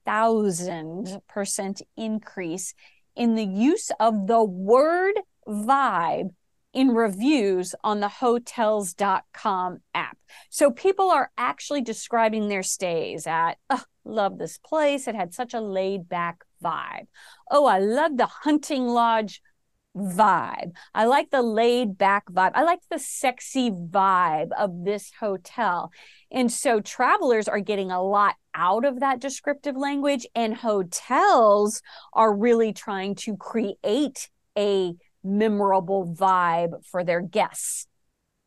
[0.07, 2.73] 1000% increase
[3.15, 5.13] in the use of the word
[5.47, 6.31] vibe
[6.73, 10.17] in reviews on the hotels.com app.
[10.49, 15.07] So people are actually describing their stays at, oh, love this place.
[15.07, 17.07] It had such a laid back vibe.
[17.51, 19.41] Oh, I love the hunting lodge
[19.95, 20.71] vibe.
[20.93, 22.51] I like the laid back vibe.
[22.55, 25.91] I like the sexy vibe of this hotel.
[26.31, 31.81] And so travelers are getting a lot out of that descriptive language, and hotels
[32.13, 37.87] are really trying to create a memorable vibe for their guests.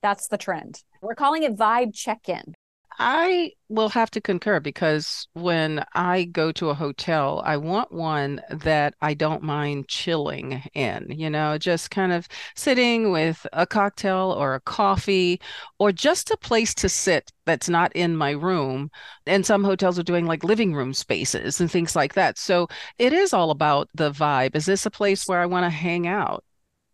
[0.03, 0.83] That's the trend.
[1.01, 2.56] We're calling it vibe check in.
[2.99, 8.41] I will have to concur because when I go to a hotel, I want one
[8.51, 14.35] that I don't mind chilling in, you know, just kind of sitting with a cocktail
[14.39, 15.41] or a coffee
[15.79, 18.91] or just a place to sit that's not in my room.
[19.27, 22.39] And some hotels are doing like living room spaces and things like that.
[22.39, 24.57] So it is all about the vibe.
[24.57, 26.45] Is this a place where I want to hang out?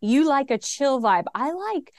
[0.01, 1.25] You like a chill vibe.
[1.33, 1.93] I like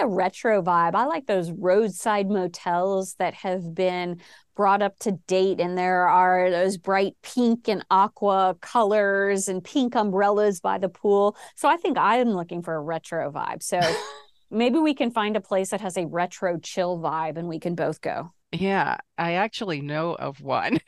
[0.00, 0.94] the retro vibe.
[0.94, 4.20] I like those roadside motels that have been
[4.56, 9.94] brought up to date and there are those bright pink and aqua colors and pink
[9.94, 11.36] umbrellas by the pool.
[11.56, 13.62] So I think I'm looking for a retro vibe.
[13.62, 13.80] So
[14.50, 17.74] maybe we can find a place that has a retro chill vibe and we can
[17.74, 18.32] both go.
[18.52, 20.80] Yeah, I actually know of one.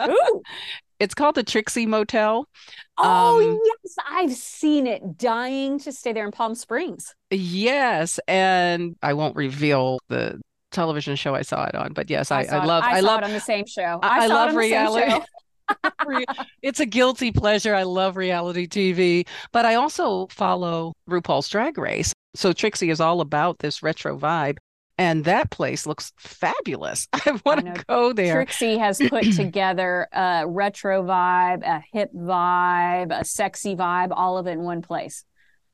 [0.00, 0.42] Ooh.
[0.98, 2.48] It's called the Trixie Motel.
[2.96, 5.18] Oh, Um, yes, I've seen it.
[5.18, 7.14] Dying to stay there in Palm Springs.
[7.30, 12.44] Yes, and I won't reveal the television show I saw it on, but yes, I,
[12.44, 13.98] saw I love I, I saw love it on the same show.
[14.02, 15.26] I- I saw it love on the same reality.
[16.62, 17.74] it's a guilty pleasure.
[17.74, 22.12] I love reality TV, but I also follow RuPaul's Drag Race.
[22.34, 24.58] So Trixie is all about this retro vibe,
[24.98, 27.08] and that place looks fabulous.
[27.12, 28.34] I want to go there.
[28.34, 34.46] Trixie has put together a retro vibe, a hip vibe, a sexy vibe, all of
[34.46, 35.24] it in one place.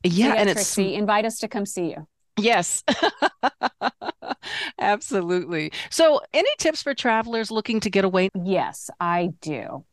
[0.05, 2.07] Yeah, and it's Trixie, invite us to come see you.
[2.39, 2.83] yes.
[4.79, 5.73] Absolutely.
[5.91, 8.31] So, any tips for travelers looking to get away?
[8.35, 9.85] Yes, I do.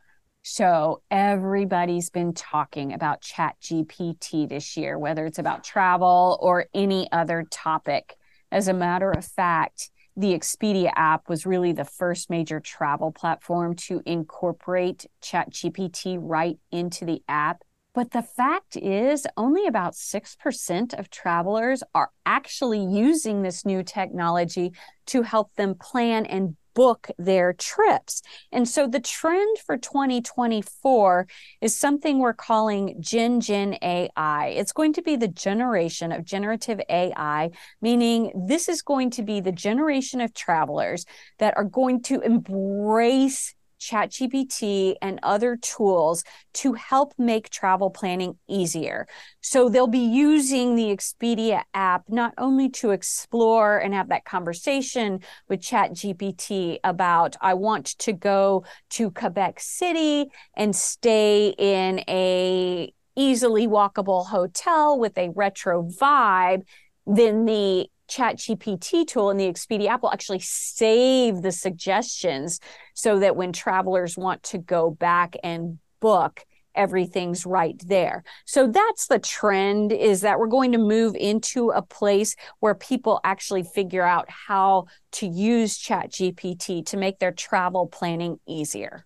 [0.42, 7.12] So everybody's been talking about Chat GPT this year, whether it's about travel or any
[7.12, 8.16] other topic.
[8.52, 13.76] As a matter of fact, the Expedia app was really the first major travel platform
[13.76, 17.62] to incorporate Chat GPT right into the app.
[17.94, 24.74] But the fact is, only about 6% of travelers are actually using this new technology
[25.08, 28.22] to help them plan and book their trips.
[28.52, 31.28] And so the trend for 2024
[31.62, 34.48] is something we're calling Gen Gen AI.
[34.56, 37.50] It's going to be the generation of generative AI,
[37.82, 41.06] meaning this is going to be the generation of travelers
[41.40, 49.08] that are going to embrace ChatGPT and other tools to help make travel planning easier.
[49.42, 55.22] So they'll be using the Expedia app not only to explore and have that conversation
[55.48, 63.68] with ChatGPT about, I want to go to Quebec City and stay in a easily
[63.68, 66.64] walkable hotel with a retro vibe,
[67.06, 72.60] then the chat gpt tool in the expedia app will actually save the suggestions
[72.94, 76.46] so that when travelers want to go back and book
[76.76, 78.24] everything's right there.
[78.46, 83.20] So that's the trend is that we're going to move into a place where people
[83.24, 89.06] actually figure out how to use chat gpt to make their travel planning easier.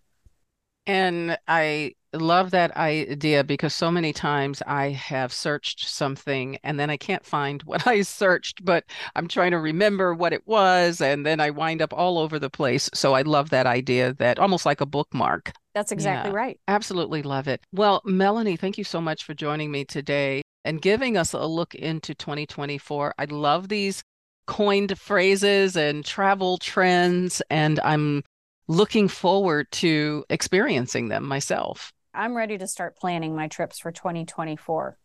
[0.85, 6.89] And I love that idea because so many times I have searched something and then
[6.89, 11.01] I can't find what I searched, but I'm trying to remember what it was.
[11.01, 12.89] And then I wind up all over the place.
[12.93, 15.51] So I love that idea that almost like a bookmark.
[15.73, 16.59] That's exactly yeah, right.
[16.67, 17.61] Absolutely love it.
[17.71, 21.73] Well, Melanie, thank you so much for joining me today and giving us a look
[21.75, 23.15] into 2024.
[23.17, 24.03] I love these
[24.45, 27.41] coined phrases and travel trends.
[27.49, 28.23] And I'm
[28.67, 31.91] looking forward to experiencing them myself.
[32.13, 34.97] I'm ready to start planning my trips for 2024.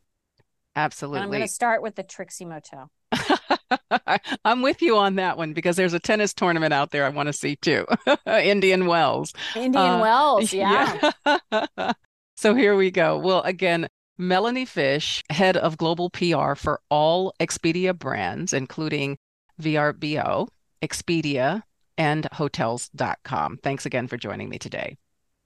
[0.76, 1.18] Absolutely.
[1.18, 2.90] And I'm going to start with the Trixie Motel.
[4.44, 7.28] I'm with you on that one because there's a tennis tournament out there I want
[7.28, 7.86] to see too.
[8.26, 9.32] Indian Wells.
[9.56, 11.10] Indian uh, Wells, yeah.
[11.52, 11.92] yeah.
[12.36, 13.18] so here we go.
[13.18, 19.16] Well, again, Melanie Fish, head of global PR for all Expedia brands, including
[19.60, 20.48] Vrbo,
[20.82, 21.62] Expedia,
[21.96, 23.58] and hotels.com.
[23.62, 24.96] Thanks again for joining me today.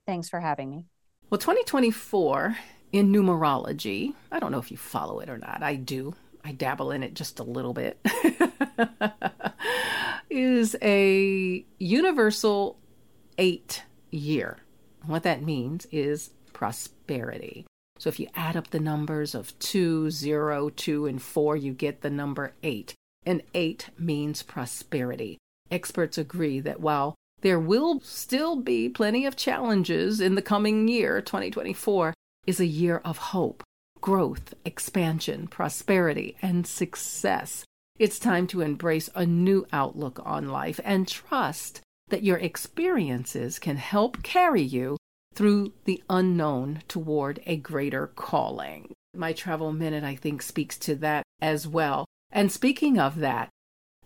[0.06, 0.86] Thanks for having me.
[1.32, 2.58] Well, 2024
[2.92, 5.62] in numerology, I don't know if you follow it or not.
[5.62, 6.14] I do.
[6.44, 7.98] I dabble in it just a little bit.
[10.28, 12.76] is a universal
[13.38, 14.58] eight year.
[15.06, 17.64] What that means is prosperity.
[17.98, 22.02] So if you add up the numbers of two, zero, two, and four, you get
[22.02, 22.92] the number eight.
[23.24, 25.38] And eight means prosperity
[25.70, 31.20] experts agree that while there will still be plenty of challenges in the coming year,
[31.20, 32.14] 2024
[32.46, 33.62] is a year of hope,
[34.00, 37.64] growth, expansion, prosperity, and success.
[37.98, 43.76] It's time to embrace a new outlook on life and trust that your experiences can
[43.76, 44.96] help carry you
[45.34, 48.92] through the unknown toward a greater calling.
[49.14, 52.06] My travel minute, I think, speaks to that as well.
[52.30, 53.48] And speaking of that,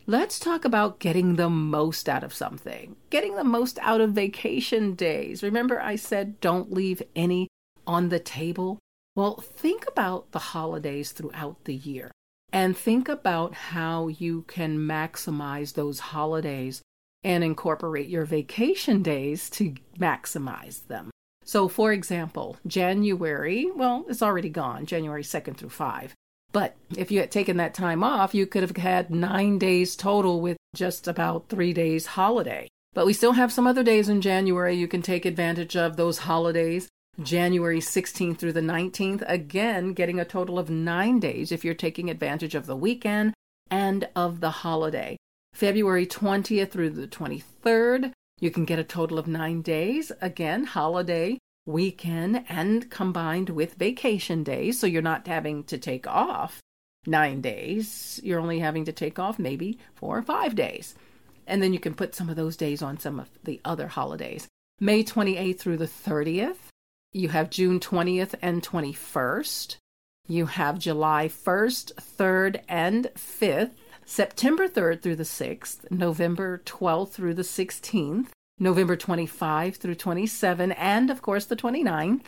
[0.09, 4.95] Let's talk about getting the most out of something, getting the most out of vacation
[4.95, 5.43] days.
[5.43, 7.49] Remember, I said don't leave any
[7.89, 8.79] on the table?
[9.17, 12.13] Well, think about the holidays throughout the year
[12.53, 16.83] and think about how you can maximize those holidays
[17.25, 21.11] and incorporate your vacation days to maximize them.
[21.43, 26.15] So, for example, January, well, it's already gone, January 2nd through 5.
[26.57, 30.41] But if you had taken that time off, you could have had nine days total
[30.41, 32.67] with just about three days holiday.
[32.95, 36.17] But we still have some other days in January you can take advantage of those
[36.17, 36.89] holidays.
[37.23, 42.09] January 16th through the 19th, again, getting a total of nine days if you're taking
[42.09, 43.35] advantage of the weekend
[43.71, 45.19] and of the holiday.
[45.53, 50.11] February 20th through the 23rd, you can get a total of nine days.
[50.23, 51.37] Again, holiday
[51.67, 54.81] weekend and combined with vacation days.
[54.81, 56.63] So you're not having to take off
[57.07, 58.21] nine days.
[58.23, 60.95] You're only having to take off maybe four or five days.
[61.47, 64.49] And then you can put some of those days on some of the other holidays.
[64.81, 66.57] May 28th through the 30th.
[67.13, 69.77] You have June 20th and 21st.
[70.29, 73.71] You have July 1st, 3rd, and 5th.
[74.05, 75.91] September 3rd through the 6th.
[75.91, 78.29] November 12th through the 16th.
[78.59, 82.25] November 25 through 27, and of course the 29th,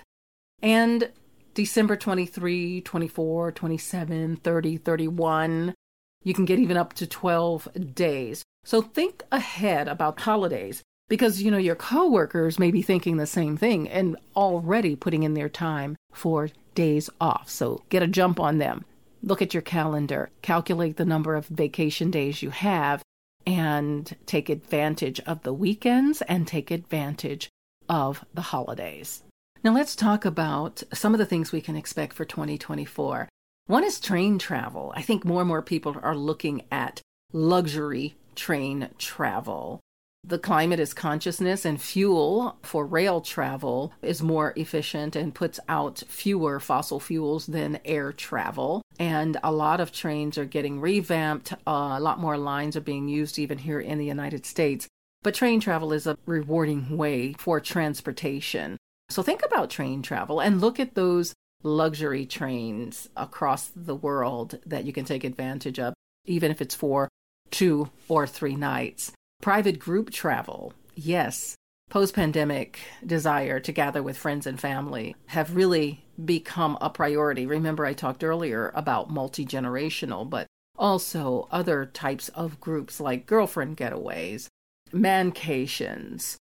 [0.62, 1.10] and
[1.54, 5.74] December 23, 24, 27, 30, 31.
[6.22, 8.42] You can get even up to 12 days.
[8.64, 13.56] So think ahead about holidays because you know your coworkers may be thinking the same
[13.56, 17.48] thing and already putting in their time for days off.
[17.48, 18.84] So get a jump on them.
[19.22, 23.02] Look at your calendar, calculate the number of vacation days you have,
[23.48, 27.48] and take advantage of the weekends and take advantage
[27.88, 29.22] of the holidays.
[29.64, 33.26] Now, let's talk about some of the things we can expect for 2024.
[33.66, 34.92] One is train travel.
[34.94, 37.00] I think more and more people are looking at
[37.32, 39.80] luxury train travel.
[40.28, 46.02] The climate is consciousness, and fuel for rail travel is more efficient and puts out
[46.06, 48.82] fewer fossil fuels than air travel.
[48.98, 51.54] And a lot of trains are getting revamped.
[51.66, 54.86] Uh, a lot more lines are being used even here in the United States
[55.22, 58.76] But train travel is a rewarding way for transportation.
[59.08, 64.84] So think about train travel and look at those luxury trains across the world that
[64.84, 65.94] you can take advantage of,
[66.26, 67.08] even if it's for
[67.50, 69.12] two or three nights.
[69.40, 71.54] Private group travel, yes,
[71.90, 77.46] post pandemic desire to gather with friends and family have really become a priority.
[77.46, 83.76] Remember, I talked earlier about multi generational, but also other types of groups like girlfriend
[83.76, 84.48] getaways,
[84.92, 86.36] mancations,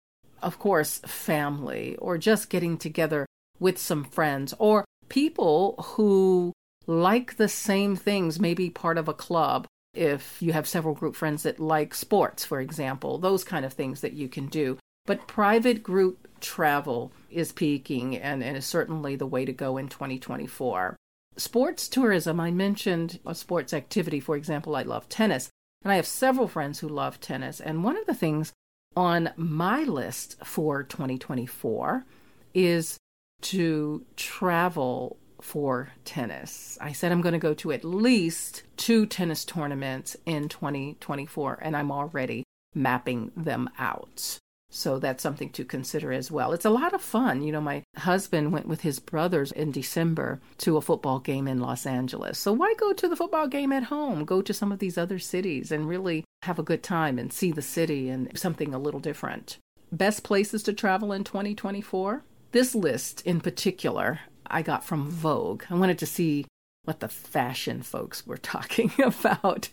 [0.41, 3.25] of course, family, or just getting together
[3.59, 6.53] with some friends, or people who
[6.85, 9.65] like the same things, maybe part of a club.
[9.93, 14.01] If you have several group friends that like sports, for example, those kind of things
[14.01, 14.77] that you can do.
[15.05, 19.89] But private group travel is peaking and, and is certainly the way to go in
[19.89, 20.95] 2024.
[21.35, 24.19] Sports tourism, I mentioned a sports activity.
[24.19, 25.49] For example, I love tennis,
[25.83, 27.59] and I have several friends who love tennis.
[27.59, 28.53] And one of the things
[28.95, 32.05] on my list for 2024
[32.53, 32.97] is
[33.41, 36.77] to travel for tennis.
[36.81, 41.75] I said I'm going to go to at least two tennis tournaments in 2024, and
[41.75, 44.39] I'm already mapping them out.
[44.69, 46.51] So that's something to consider as well.
[46.51, 47.43] It's a lot of fun.
[47.43, 51.59] You know, my husband went with his brothers in December to a football game in
[51.59, 52.39] Los Angeles.
[52.39, 54.25] So why go to the football game at home?
[54.25, 57.51] Go to some of these other cities and really have a good time and see
[57.51, 59.59] the city and something a little different.
[59.91, 62.23] Best places to travel in 2024?
[62.51, 65.63] This list in particular I got from Vogue.
[65.69, 66.45] I wanted to see
[66.85, 69.69] what the fashion folks were talking about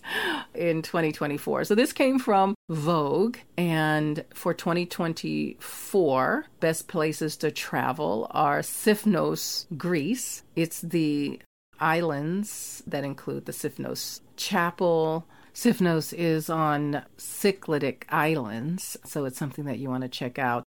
[0.55, 1.65] in 2024.
[1.65, 10.43] So this came from Vogue, and for 2024, best places to travel are Sifnos, Greece.
[10.55, 11.41] It's the
[11.81, 15.27] islands that include the Sifnos Chapel.
[15.53, 20.63] Sifnos is on Cycladic Islands, so it's something that you want to check out.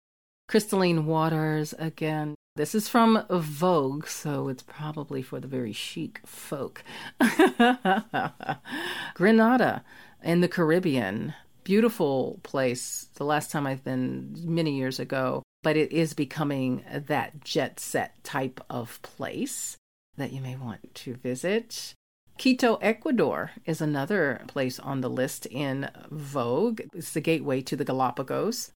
[0.49, 6.83] Crystalline waters, again, this is from Vogue, so it's probably for the very chic folk.
[9.15, 9.83] Grenada
[10.23, 11.33] in the Caribbean.
[11.63, 13.07] Beautiful place.
[13.15, 18.23] The last time I've been many years ago, but it is becoming that jet set
[18.23, 19.77] type of place
[20.17, 21.95] that you may want to visit.
[22.37, 26.81] Quito, Ecuador is another place on the list in Vogue.
[26.93, 28.71] It's the gateway to the Galapagos.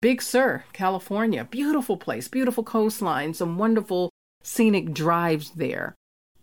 [0.00, 1.44] Big Sur, California.
[1.44, 4.10] Beautiful place, beautiful coastline, some wonderful
[4.44, 5.96] scenic drives there.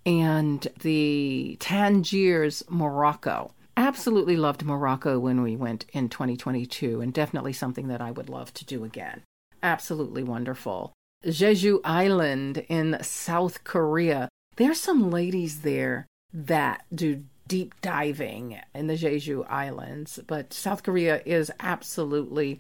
[0.05, 3.53] And the Tangiers, Morocco.
[3.77, 8.53] Absolutely loved Morocco when we went in 2022, and definitely something that I would love
[8.55, 9.21] to do again.
[9.63, 10.91] Absolutely wonderful.
[11.25, 14.27] Jeju Island in South Korea.
[14.57, 21.21] There's some ladies there that do deep diving in the Jeju Islands, but South Korea
[21.25, 22.59] is absolutely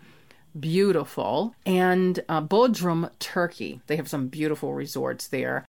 [0.59, 1.55] beautiful.
[1.65, 3.81] And uh, Bodrum, Turkey.
[3.87, 5.65] They have some beautiful resorts there.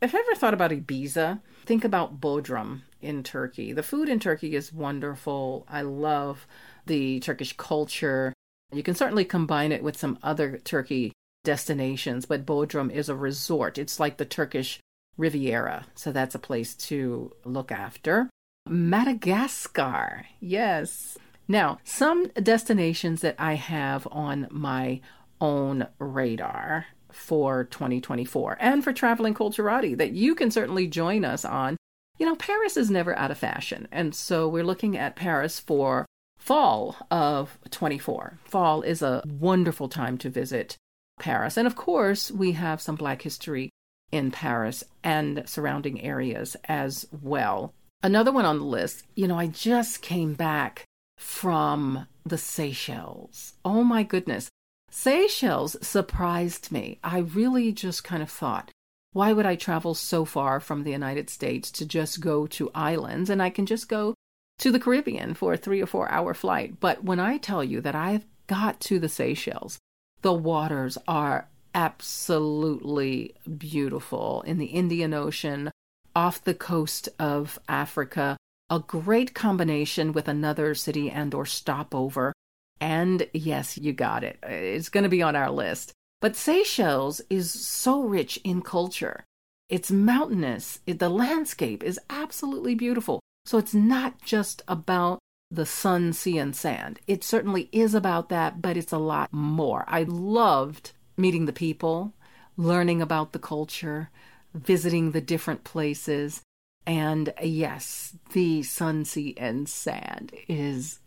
[0.00, 3.72] If you ever thought about Ibiza, think about Bodrum in Turkey.
[3.72, 5.66] The food in Turkey is wonderful.
[5.68, 6.46] I love
[6.86, 8.32] the Turkish culture.
[8.72, 11.12] You can certainly combine it with some other Turkey
[11.44, 13.78] destinations, but Bodrum is a resort.
[13.78, 14.80] It's like the Turkish
[15.16, 15.86] Riviera.
[15.94, 18.28] So that's a place to look after.
[18.66, 20.26] Madagascar.
[20.40, 21.18] Yes.
[21.46, 25.00] Now, some destinations that I have on my
[25.40, 31.76] own radar for 2024 and for Traveling Culturati that you can certainly join us on.
[32.18, 33.88] You know, Paris is never out of fashion.
[33.92, 36.06] And so we're looking at Paris for
[36.38, 38.38] fall of 24.
[38.44, 40.76] Fall is a wonderful time to visit
[41.18, 41.56] Paris.
[41.56, 43.70] And of course, we have some Black history
[44.10, 47.72] in Paris and surrounding areas as well.
[48.02, 50.84] Another one on the list, you know, I just came back
[51.16, 53.54] from the Seychelles.
[53.64, 54.48] Oh my goodness.
[54.90, 56.98] Seychelles surprised me.
[57.02, 58.70] I really just kind of thought,
[59.12, 63.30] why would I travel so far from the United States to just go to islands
[63.30, 64.14] and I can just go
[64.58, 66.80] to the Caribbean for a three or four hour flight?
[66.80, 69.78] But when I tell you that I've got to the Seychelles,
[70.22, 75.70] the waters are absolutely beautiful in the Indian Ocean,
[76.14, 78.36] off the coast of Africa,
[78.70, 82.32] a great combination with another city and or stopover.
[82.80, 84.38] And yes, you got it.
[84.42, 85.92] It's going to be on our list.
[86.20, 89.24] But Seychelles is so rich in culture.
[89.68, 90.80] It's mountainous.
[90.86, 93.20] It, the landscape is absolutely beautiful.
[93.46, 95.18] So it's not just about
[95.50, 96.98] the sun, sea, and sand.
[97.06, 99.84] It certainly is about that, but it's a lot more.
[99.86, 102.14] I loved meeting the people,
[102.56, 104.10] learning about the culture,
[104.52, 106.40] visiting the different places,
[106.86, 111.00] and yes, the sun, sea, and sand is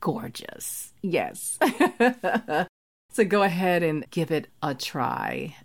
[0.00, 0.92] gorgeous.
[1.00, 1.58] Yes.
[3.12, 5.56] so go ahead and give it a try.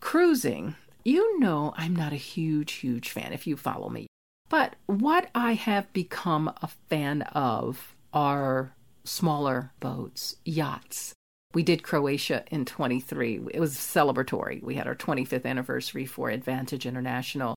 [0.00, 0.74] Cruising.
[1.04, 4.06] You know, I'm not a huge, huge fan if you follow me.
[4.48, 11.12] But what I have become a fan of are smaller boats, yachts.
[11.54, 13.40] We did Croatia in 23.
[13.54, 14.62] It was celebratory.
[14.62, 17.54] We had our 25th anniversary for Advantage International.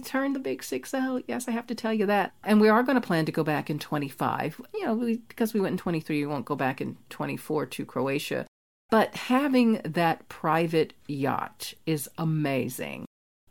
[0.00, 1.24] Turned the big six out.
[1.28, 2.32] Yes, I have to tell you that.
[2.42, 4.60] And we are going to plan to go back in 25.
[4.74, 7.84] You know, we, because we went in 23, we won't go back in 24 to
[7.84, 8.46] Croatia.
[8.90, 13.06] But having that private yacht is amazing.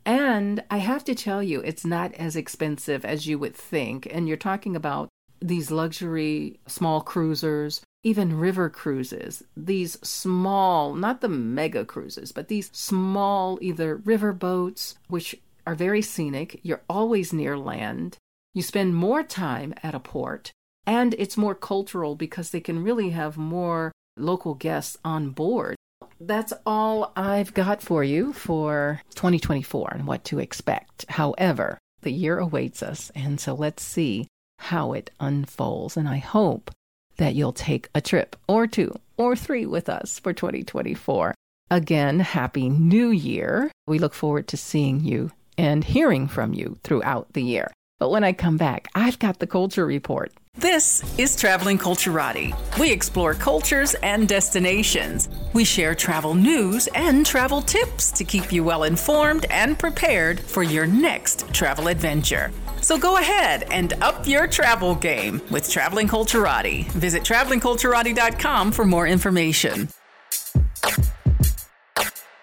[0.06, 4.08] And I have to tell you, it's not as expensive as you would think.
[4.12, 5.10] And you're talking about
[5.42, 12.70] these luxury small cruisers, even river cruises, these small, not the mega cruises, but these
[12.74, 15.36] small either river boats, which
[15.70, 16.60] are very scenic.
[16.64, 18.18] You're always near land.
[18.56, 20.52] You spend more time at a port,
[20.88, 25.76] and it's more cultural because they can really have more local guests on board.
[26.20, 31.06] That's all I've got for you for 2024 and what to expect.
[31.08, 35.98] However, the year awaits us, and so let's see how it unfolds.
[35.98, 36.72] And I hope
[37.18, 41.36] that you'll take a trip or two or three with us for 2024.
[41.70, 43.72] Again, Happy New Year.
[43.86, 47.70] We look forward to seeing you and hearing from you throughout the year.
[48.00, 50.32] But when I come back, I've got the culture report.
[50.56, 52.56] This is Traveling Culturati.
[52.80, 55.28] We explore cultures and destinations.
[55.54, 60.64] We share travel news and travel tips to keep you well informed and prepared for
[60.64, 62.52] your next travel adventure.
[62.82, 66.90] So go ahead and up your travel game with Traveling Culturati.
[66.92, 69.90] Visit travelingculturati.com for more information.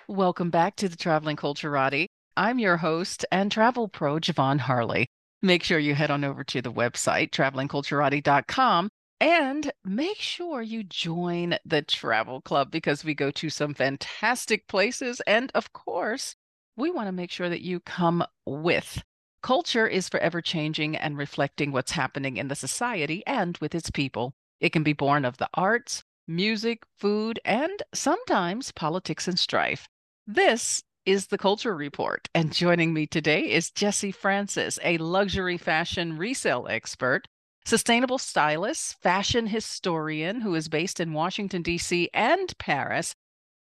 [0.06, 2.08] Welcome back to the Traveling Culturati.
[2.38, 5.06] I'm your host and travel pro, Javon Harley.
[5.40, 11.56] Make sure you head on over to the website, travelingculturati.com, and make sure you join
[11.64, 15.22] the travel club because we go to some fantastic places.
[15.26, 16.34] And of course,
[16.76, 19.02] we want to make sure that you come with.
[19.42, 24.34] Culture is forever changing and reflecting what's happening in the society and with its people.
[24.60, 29.88] It can be born of the arts, music, food, and sometimes politics and strife.
[30.26, 32.28] This is the Culture Report.
[32.34, 37.28] And joining me today is Jessie Frances, a luxury fashion resale expert,
[37.64, 42.10] sustainable stylist, fashion historian who is based in Washington, D.C.
[42.12, 43.14] and Paris.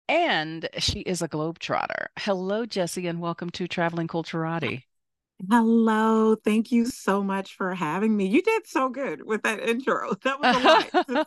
[0.08, 2.06] And she is a globetrotter.
[2.18, 4.84] Hello, Jessie, and welcome to Traveling Culturati.
[5.50, 6.36] Hello.
[6.36, 8.26] Thank you so much for having me.
[8.26, 10.14] You did so good with that intro.
[10.22, 11.26] That was a lot to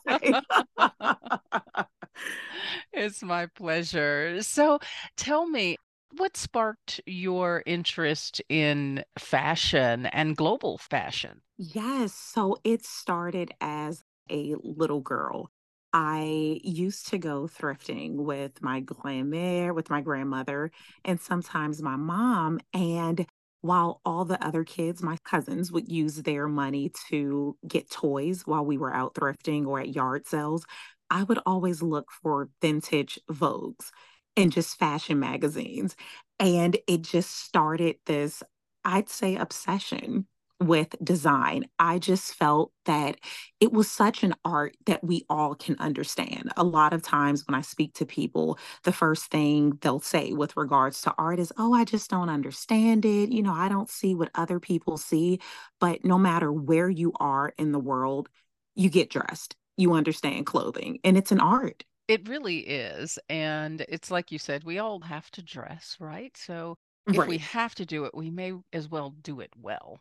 [1.78, 1.86] say.
[2.94, 4.42] it's my pleasure.
[4.42, 4.80] So
[5.18, 5.76] tell me,
[6.18, 11.42] what sparked your interest in fashion and global fashion?
[11.58, 12.14] Yes.
[12.14, 15.50] So it started as a little girl.
[15.94, 20.72] I used to go thrifting with my grandmère, with my grandmother,
[21.06, 22.60] and sometimes my mom.
[22.74, 23.26] And
[23.62, 28.66] while all the other kids, my cousins, would use their money to get toys while
[28.66, 30.66] we were out thrifting or at yard sales,
[31.10, 33.92] I would always look for vintage Vogues
[34.38, 35.96] and just fashion magazines.
[36.40, 38.44] And it just started this,
[38.84, 40.28] I'd say, obsession
[40.62, 41.66] with design.
[41.80, 43.18] I just felt that
[43.60, 46.52] it was such an art that we all can understand.
[46.56, 50.56] A lot of times when I speak to people, the first thing they'll say with
[50.56, 53.32] regards to art is, Oh, I just don't understand it.
[53.32, 55.40] You know, I don't see what other people see.
[55.80, 58.30] But no matter where you are in the world,
[58.76, 61.84] you get dressed, you understand clothing, and it's an art.
[62.08, 63.18] It really is.
[63.30, 66.36] And it's like you said, we all have to dress, right?
[66.38, 66.78] So
[67.08, 70.00] if we have to do it, we may as well do it well.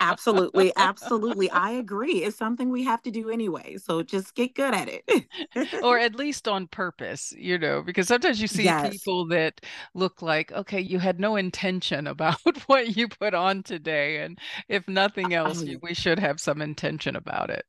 [0.00, 0.72] absolutely.
[0.76, 1.50] Absolutely.
[1.52, 2.24] I agree.
[2.24, 3.76] It's something we have to do anyway.
[3.76, 5.82] So just get good at it.
[5.82, 8.90] or at least on purpose, you know, because sometimes you see yes.
[8.90, 9.60] people that
[9.94, 14.18] look like, okay, you had no intention about what you put on today.
[14.18, 14.38] And
[14.68, 17.64] if nothing else, we should have some intention about it.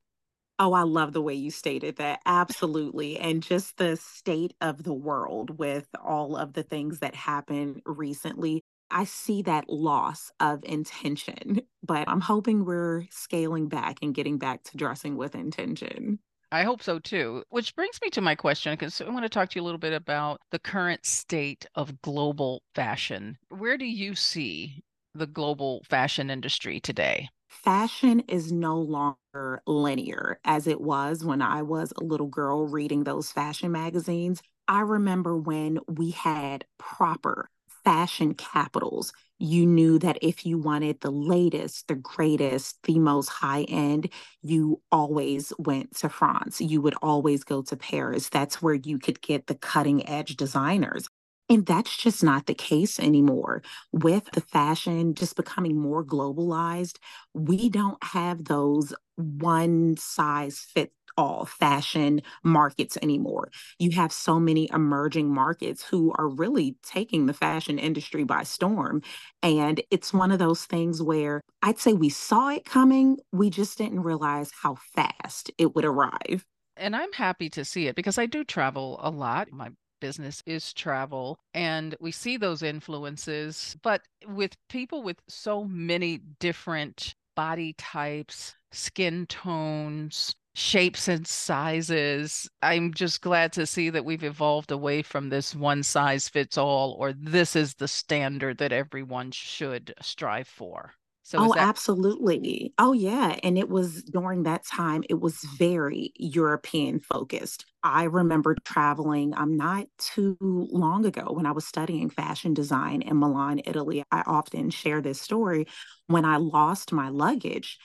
[0.58, 2.22] Oh, I love the way you stated that.
[2.26, 3.20] Absolutely.
[3.20, 8.62] And just the state of the world with all of the things that happened recently.
[8.92, 14.64] I see that loss of intention, but I'm hoping we're scaling back and getting back
[14.66, 16.20] to dressing with intention.
[16.52, 17.44] I hope so too.
[17.50, 19.80] Which brings me to my question because I want to talk to you a little
[19.80, 23.38] bit about the current state of global fashion.
[23.50, 24.84] Where do you see
[25.14, 27.30] the global fashion industry today?
[27.64, 33.04] Fashion is no longer linear as it was when I was a little girl reading
[33.04, 34.42] those fashion magazines.
[34.68, 37.50] I remember when we had proper
[37.84, 39.14] fashion capitals.
[39.38, 44.10] you knew that if you wanted the latest, the greatest, the most high end,
[44.42, 46.62] you always went to France.
[46.62, 48.30] You would always go to Paris.
[48.30, 51.08] That's where you could get the cutting edge designers.
[51.48, 53.62] And that's just not the case anymore.
[53.92, 56.98] With the fashion just becoming more globalized,
[57.34, 63.50] we don't have those one size fit all fashion markets anymore.
[63.80, 69.02] You have so many emerging markets who are really taking the fashion industry by storm.
[69.42, 73.78] And it's one of those things where I'd say we saw it coming, we just
[73.78, 76.44] didn't realize how fast it would arrive.
[76.76, 79.52] And I'm happy to see it because I do travel a lot.
[79.52, 79.70] My
[80.00, 87.16] business is travel and we see those influences but with people with so many different
[87.36, 92.50] body types skin tones shapes and sizes.
[92.62, 96.96] I'm just glad to see that we've evolved away from this one size fits all,
[96.98, 100.94] or this is the standard that everyone should strive for.
[101.28, 102.74] So oh, that- absolutely.
[102.78, 103.38] Oh, yeah.
[103.44, 107.66] And it was during that time, it was very European focused.
[107.84, 113.02] I remember traveling, I'm um, not too long ago when I was studying fashion design
[113.02, 114.04] in Milan, Italy.
[114.12, 115.66] I often share this story
[116.08, 117.80] when I lost my luggage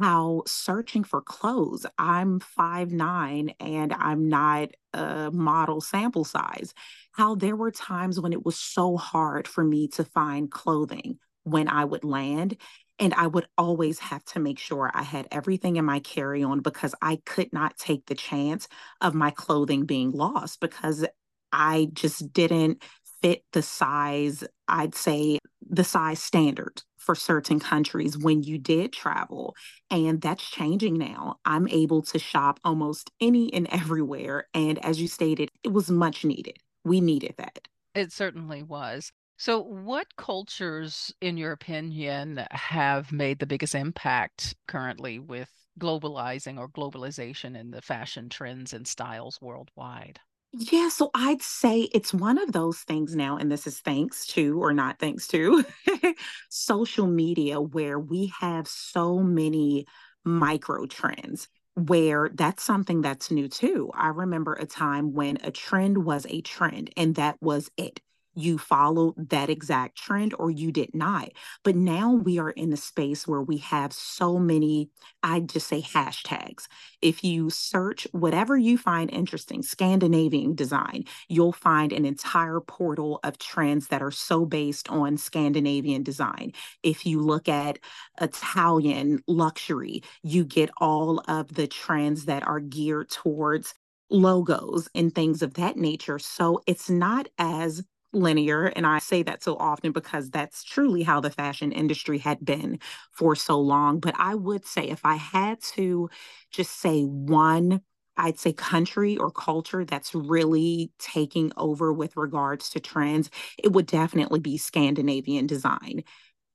[0.00, 6.74] how searching for clothes, I'm five nine and I'm not a model sample size,
[7.12, 11.68] how there were times when it was so hard for me to find clothing when
[11.68, 12.56] I would land.
[12.98, 16.60] And I would always have to make sure I had everything in my carry on
[16.60, 18.68] because I could not take the chance
[19.00, 21.04] of my clothing being lost because
[21.52, 22.82] I just didn't
[23.22, 29.54] fit the size, I'd say the size standard for certain countries when you did travel.
[29.90, 31.36] And that's changing now.
[31.44, 34.46] I'm able to shop almost any and everywhere.
[34.52, 36.58] And as you stated, it was much needed.
[36.84, 37.66] We needed that.
[37.94, 39.10] It certainly was.
[39.36, 46.68] So, what cultures, in your opinion, have made the biggest impact currently with globalizing or
[46.68, 50.18] globalization in the fashion trends and styles worldwide?
[50.52, 54.62] Yeah, so I'd say it's one of those things now, and this is thanks to
[54.62, 55.64] or not thanks to
[56.48, 59.86] social media, where we have so many
[60.24, 63.90] micro trends where that's something that's new too.
[63.94, 68.00] I remember a time when a trend was a trend and that was it
[68.34, 71.30] you followed that exact trend or you did not.
[71.62, 74.90] But now we are in a space where we have so many,
[75.22, 76.66] I just say hashtags.
[77.02, 83.38] If you search whatever you find interesting, Scandinavian design, you'll find an entire portal of
[83.38, 86.52] trends that are so based on Scandinavian design.
[86.82, 87.78] If you look at
[88.20, 93.74] Italian luxury, you get all of the trends that are geared towards
[94.10, 96.18] logos and things of that nature.
[96.18, 97.82] So it's not as
[98.14, 98.66] linear.
[98.66, 102.78] And I say that so often because that's truly how the fashion industry had been
[103.12, 104.00] for so long.
[104.00, 106.08] But I would say if I had to
[106.50, 107.80] just say one,
[108.16, 113.86] I'd say country or culture that's really taking over with regards to trends, it would
[113.86, 116.04] definitely be Scandinavian design.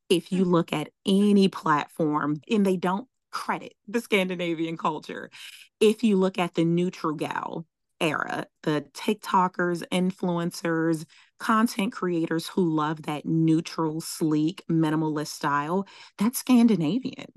[0.10, 0.51] If you hmm.
[0.51, 5.30] look at any platform and they don't credit the Scandinavian culture,
[5.80, 7.66] if you look at the neutral gal
[8.01, 11.05] era, the TikTokers, influencers,
[11.39, 15.87] content creators who love that neutral, sleek, minimalist style,
[16.17, 17.31] that's Scandinavian.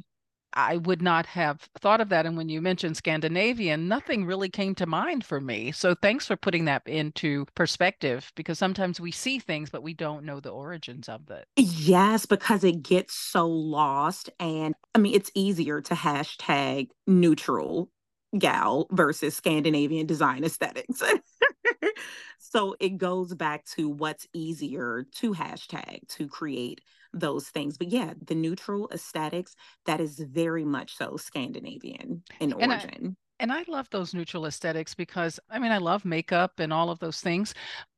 [0.54, 2.26] I would not have thought of that.
[2.26, 5.72] And when you mentioned Scandinavian, nothing really came to mind for me.
[5.72, 10.24] So thanks for putting that into perspective because sometimes we see things, but we don't
[10.24, 11.46] know the origins of it.
[11.56, 14.30] Yes, because it gets so lost.
[14.40, 17.90] And I mean, it's easier to hashtag neutral
[18.38, 21.02] gal versus Scandinavian design aesthetics.
[22.38, 26.80] so it goes back to what's easier to hashtag to create
[27.12, 27.76] those things.
[27.76, 29.54] But yeah, the neutral aesthetics,
[29.86, 32.90] that is very much so Scandinavian in origin.
[32.92, 36.72] And I, and I love those neutral aesthetics because I mean, I love makeup and
[36.72, 37.54] all of those things,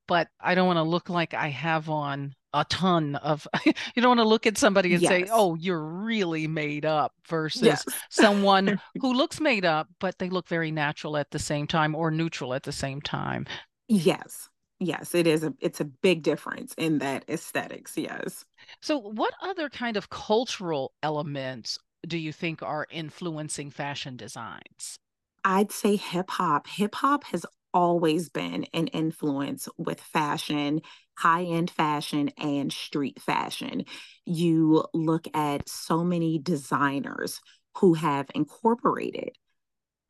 [0.08, 4.16] but I don't want to look like I have on a ton of you don't
[4.16, 5.10] want to look at somebody and yes.
[5.10, 7.84] say oh you're really made up versus yes.
[8.08, 12.10] someone who looks made up but they look very natural at the same time or
[12.10, 13.44] neutral at the same time
[13.88, 14.48] yes
[14.80, 18.44] yes it is a it's a big difference in that aesthetics yes
[18.80, 24.98] so what other kind of cultural elements do you think are influencing fashion designs
[25.44, 26.66] I'd say hip hop.
[26.66, 27.44] Hip hop has
[27.74, 30.80] always been an influence with fashion,
[31.18, 33.84] high end fashion, and street fashion.
[34.24, 37.40] You look at so many designers
[37.78, 39.30] who have incorporated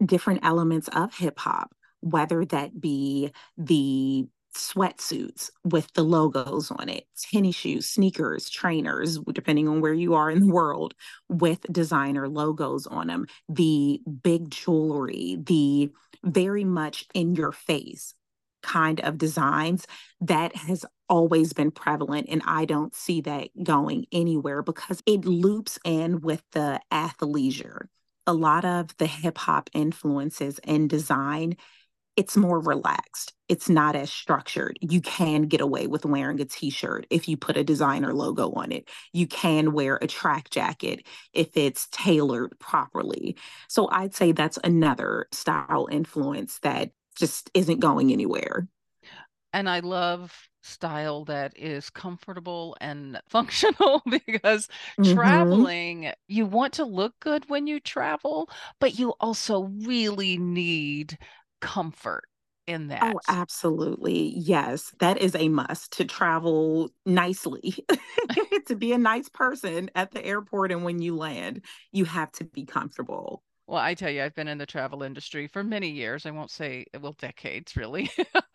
[0.05, 7.07] different elements of hip hop, whether that be the sweatsuits with the logos on it,
[7.31, 10.95] tennis shoes, sneakers, trainers, depending on where you are in the world,
[11.29, 15.91] with designer logos on them, the big jewelry, the
[16.25, 18.14] very much in your face
[18.62, 19.87] kind of designs
[20.22, 25.79] that has always been prevalent and I don't see that going anywhere because it loops
[25.85, 27.87] in with the athleisure.
[28.27, 31.57] A lot of the hip hop influences in design
[32.17, 33.33] it's more relaxed.
[33.49, 34.79] It's not as structured.
[34.81, 38.53] You can get away with wearing a t shirt if you put a designer logo
[38.53, 38.89] on it.
[39.12, 43.37] You can wear a track jacket if it's tailored properly.
[43.69, 48.69] So I'd say that's another style influence that just isn't going anywhere.
[49.53, 55.15] And I love style that is comfortable and functional because mm-hmm.
[55.15, 58.49] traveling, you want to look good when you travel,
[58.81, 61.19] but you also really need
[61.65, 62.25] comfort
[62.67, 63.15] in oh, that.
[63.15, 64.35] Oh, absolutely.
[64.37, 67.85] Yes, that is a must to travel nicely.
[68.67, 72.45] to be a nice person at the airport and when you land, you have to
[72.45, 73.43] be comfortable.
[73.67, 76.27] Well, I tell you, I've been in the travel industry for many years.
[76.27, 78.11] I won't say, well, decades really,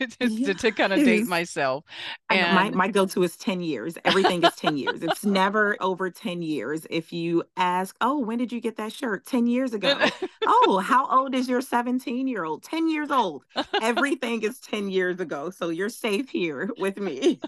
[0.20, 1.84] to, to, kind of date myself.
[2.30, 3.98] And my, my go to is 10 years.
[4.04, 5.02] Everything is 10 years.
[5.02, 6.86] It's never over 10 years.
[6.88, 9.26] If you ask, oh, when did you get that shirt?
[9.26, 9.98] 10 years ago.
[10.46, 12.62] oh, how old is your 17 year old?
[12.62, 13.44] 10 years old.
[13.82, 15.50] Everything is 10 years ago.
[15.50, 17.40] So you're safe here with me.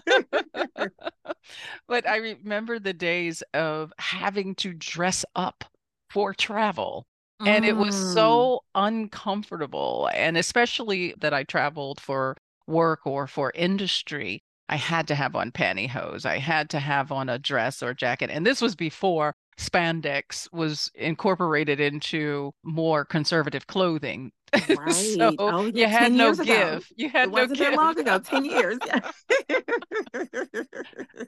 [1.87, 5.63] but I remember the days of having to dress up
[6.09, 7.07] for travel.
[7.45, 8.13] And it was mm.
[8.13, 10.09] so uncomfortable.
[10.13, 15.51] And especially that I traveled for work or for industry, I had to have on
[15.51, 16.25] pantyhose.
[16.25, 18.29] I had to have on a dress or jacket.
[18.29, 24.31] And this was before spandex was incorporated into more conservative clothing.
[24.69, 24.93] Right.
[24.93, 26.47] so oh, you had no give.
[26.47, 26.79] Ago.
[26.95, 27.73] You had it no wasn't give.
[27.73, 28.77] long ago, 10 years.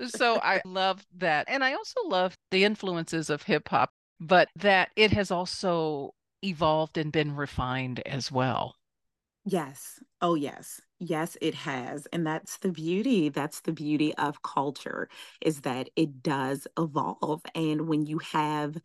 [0.11, 1.45] so I love that.
[1.47, 3.89] And I also love the influences of hip hop
[4.19, 6.13] but that it has also
[6.43, 8.75] evolved and been refined as well.
[9.47, 9.99] Yes.
[10.21, 10.81] Oh, yes.
[10.99, 12.07] Yes, it has.
[12.11, 13.29] And that's the beauty.
[13.29, 15.07] That's the beauty of culture
[15.41, 17.41] is that it does evolve.
[17.53, 18.77] And when you have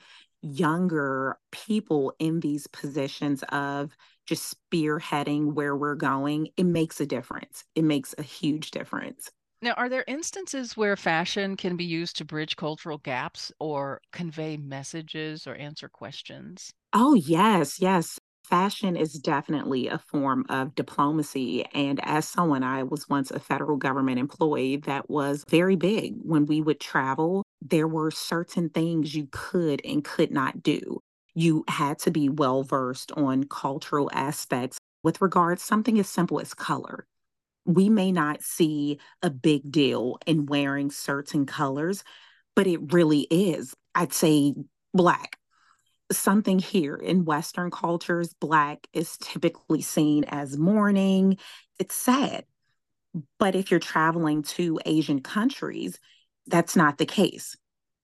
[0.42, 7.64] younger people in these positions of just spearheading where we're going, it makes a difference.
[7.74, 9.30] It makes a huge difference.
[9.62, 14.58] Now, are there instances where fashion can be used to bridge cultural gaps or convey
[14.58, 16.74] messages or answer questions?
[16.92, 18.18] Oh, yes, yes.
[18.44, 21.64] Fashion is definitely a form of diplomacy.
[21.66, 26.16] And as someone, I was once a federal government employee that was very big.
[26.22, 30.98] When we would travel, there were certain things you could and could not do.
[31.34, 36.54] You had to be well versed on cultural aspects with regards something as simple as
[36.54, 37.06] color
[37.74, 42.04] we may not see a big deal in wearing certain colors,
[42.56, 43.74] but it really is.
[43.94, 44.54] I'd say
[44.94, 45.36] black.
[46.12, 51.38] Something here in Western cultures, black is typically seen as mourning.
[51.78, 52.44] It's sad.
[53.38, 55.98] But if you're traveling to Asian countries,
[56.46, 57.56] that's not the case.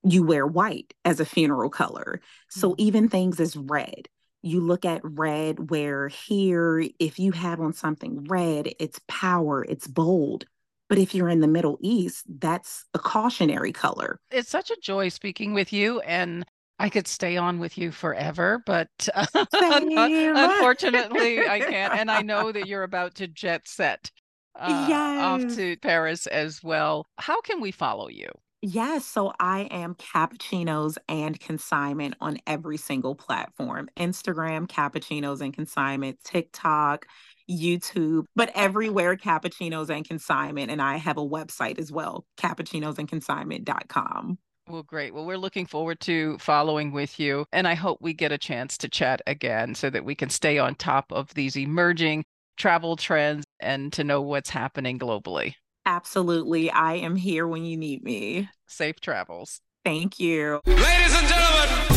[0.05, 2.21] You wear white as a funeral color.
[2.49, 2.81] So mm-hmm.
[2.81, 4.09] even things as red,
[4.47, 9.87] you look at red where here if you have on something red it's power it's
[9.87, 10.45] bold
[10.89, 15.09] but if you're in the middle east that's a cautionary color it's such a joy
[15.09, 16.45] speaking with you and
[16.79, 21.95] I could stay on with you forever, but unfortunately, I can't.
[21.95, 24.11] And I know that you're about to jet set
[24.55, 25.23] uh, yes.
[25.23, 27.07] off to Paris as well.
[27.17, 28.29] How can we follow you?
[28.69, 36.19] Yes, so I am cappuccinos and consignment on every single platform Instagram, cappuccinos and consignment,
[36.25, 37.07] TikTok,
[37.49, 40.73] YouTube, but everywhere cappuccinos and consignment.
[40.73, 44.39] And I have a website as well, cappuccinosandconsignment.com.
[44.69, 45.15] Well, great.
[45.15, 47.47] Well, we're looking forward to following with you.
[47.53, 50.59] And I hope we get a chance to chat again so that we can stay
[50.59, 52.25] on top of these emerging
[52.57, 55.55] travel trends and to know what's happening globally.
[55.87, 56.71] Absolutely.
[56.71, 58.51] I am here when you need me.
[58.67, 59.61] Safe travels.
[59.85, 60.61] Thank you.
[60.67, 61.97] Ladies and gentlemen,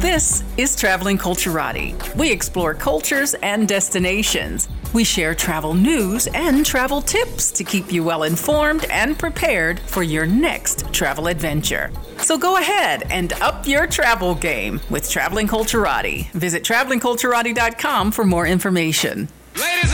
[0.00, 1.94] this is Traveling Culturati.
[2.16, 4.70] We explore cultures and destinations.
[4.94, 10.02] We share travel news and travel tips to keep you well informed and prepared for
[10.02, 11.90] your next travel adventure.
[12.16, 16.30] So go ahead and up your travel game with Traveling Culturati.
[16.32, 19.28] Visit travelingculturati.com for more information.
[19.54, 19.92] Ladies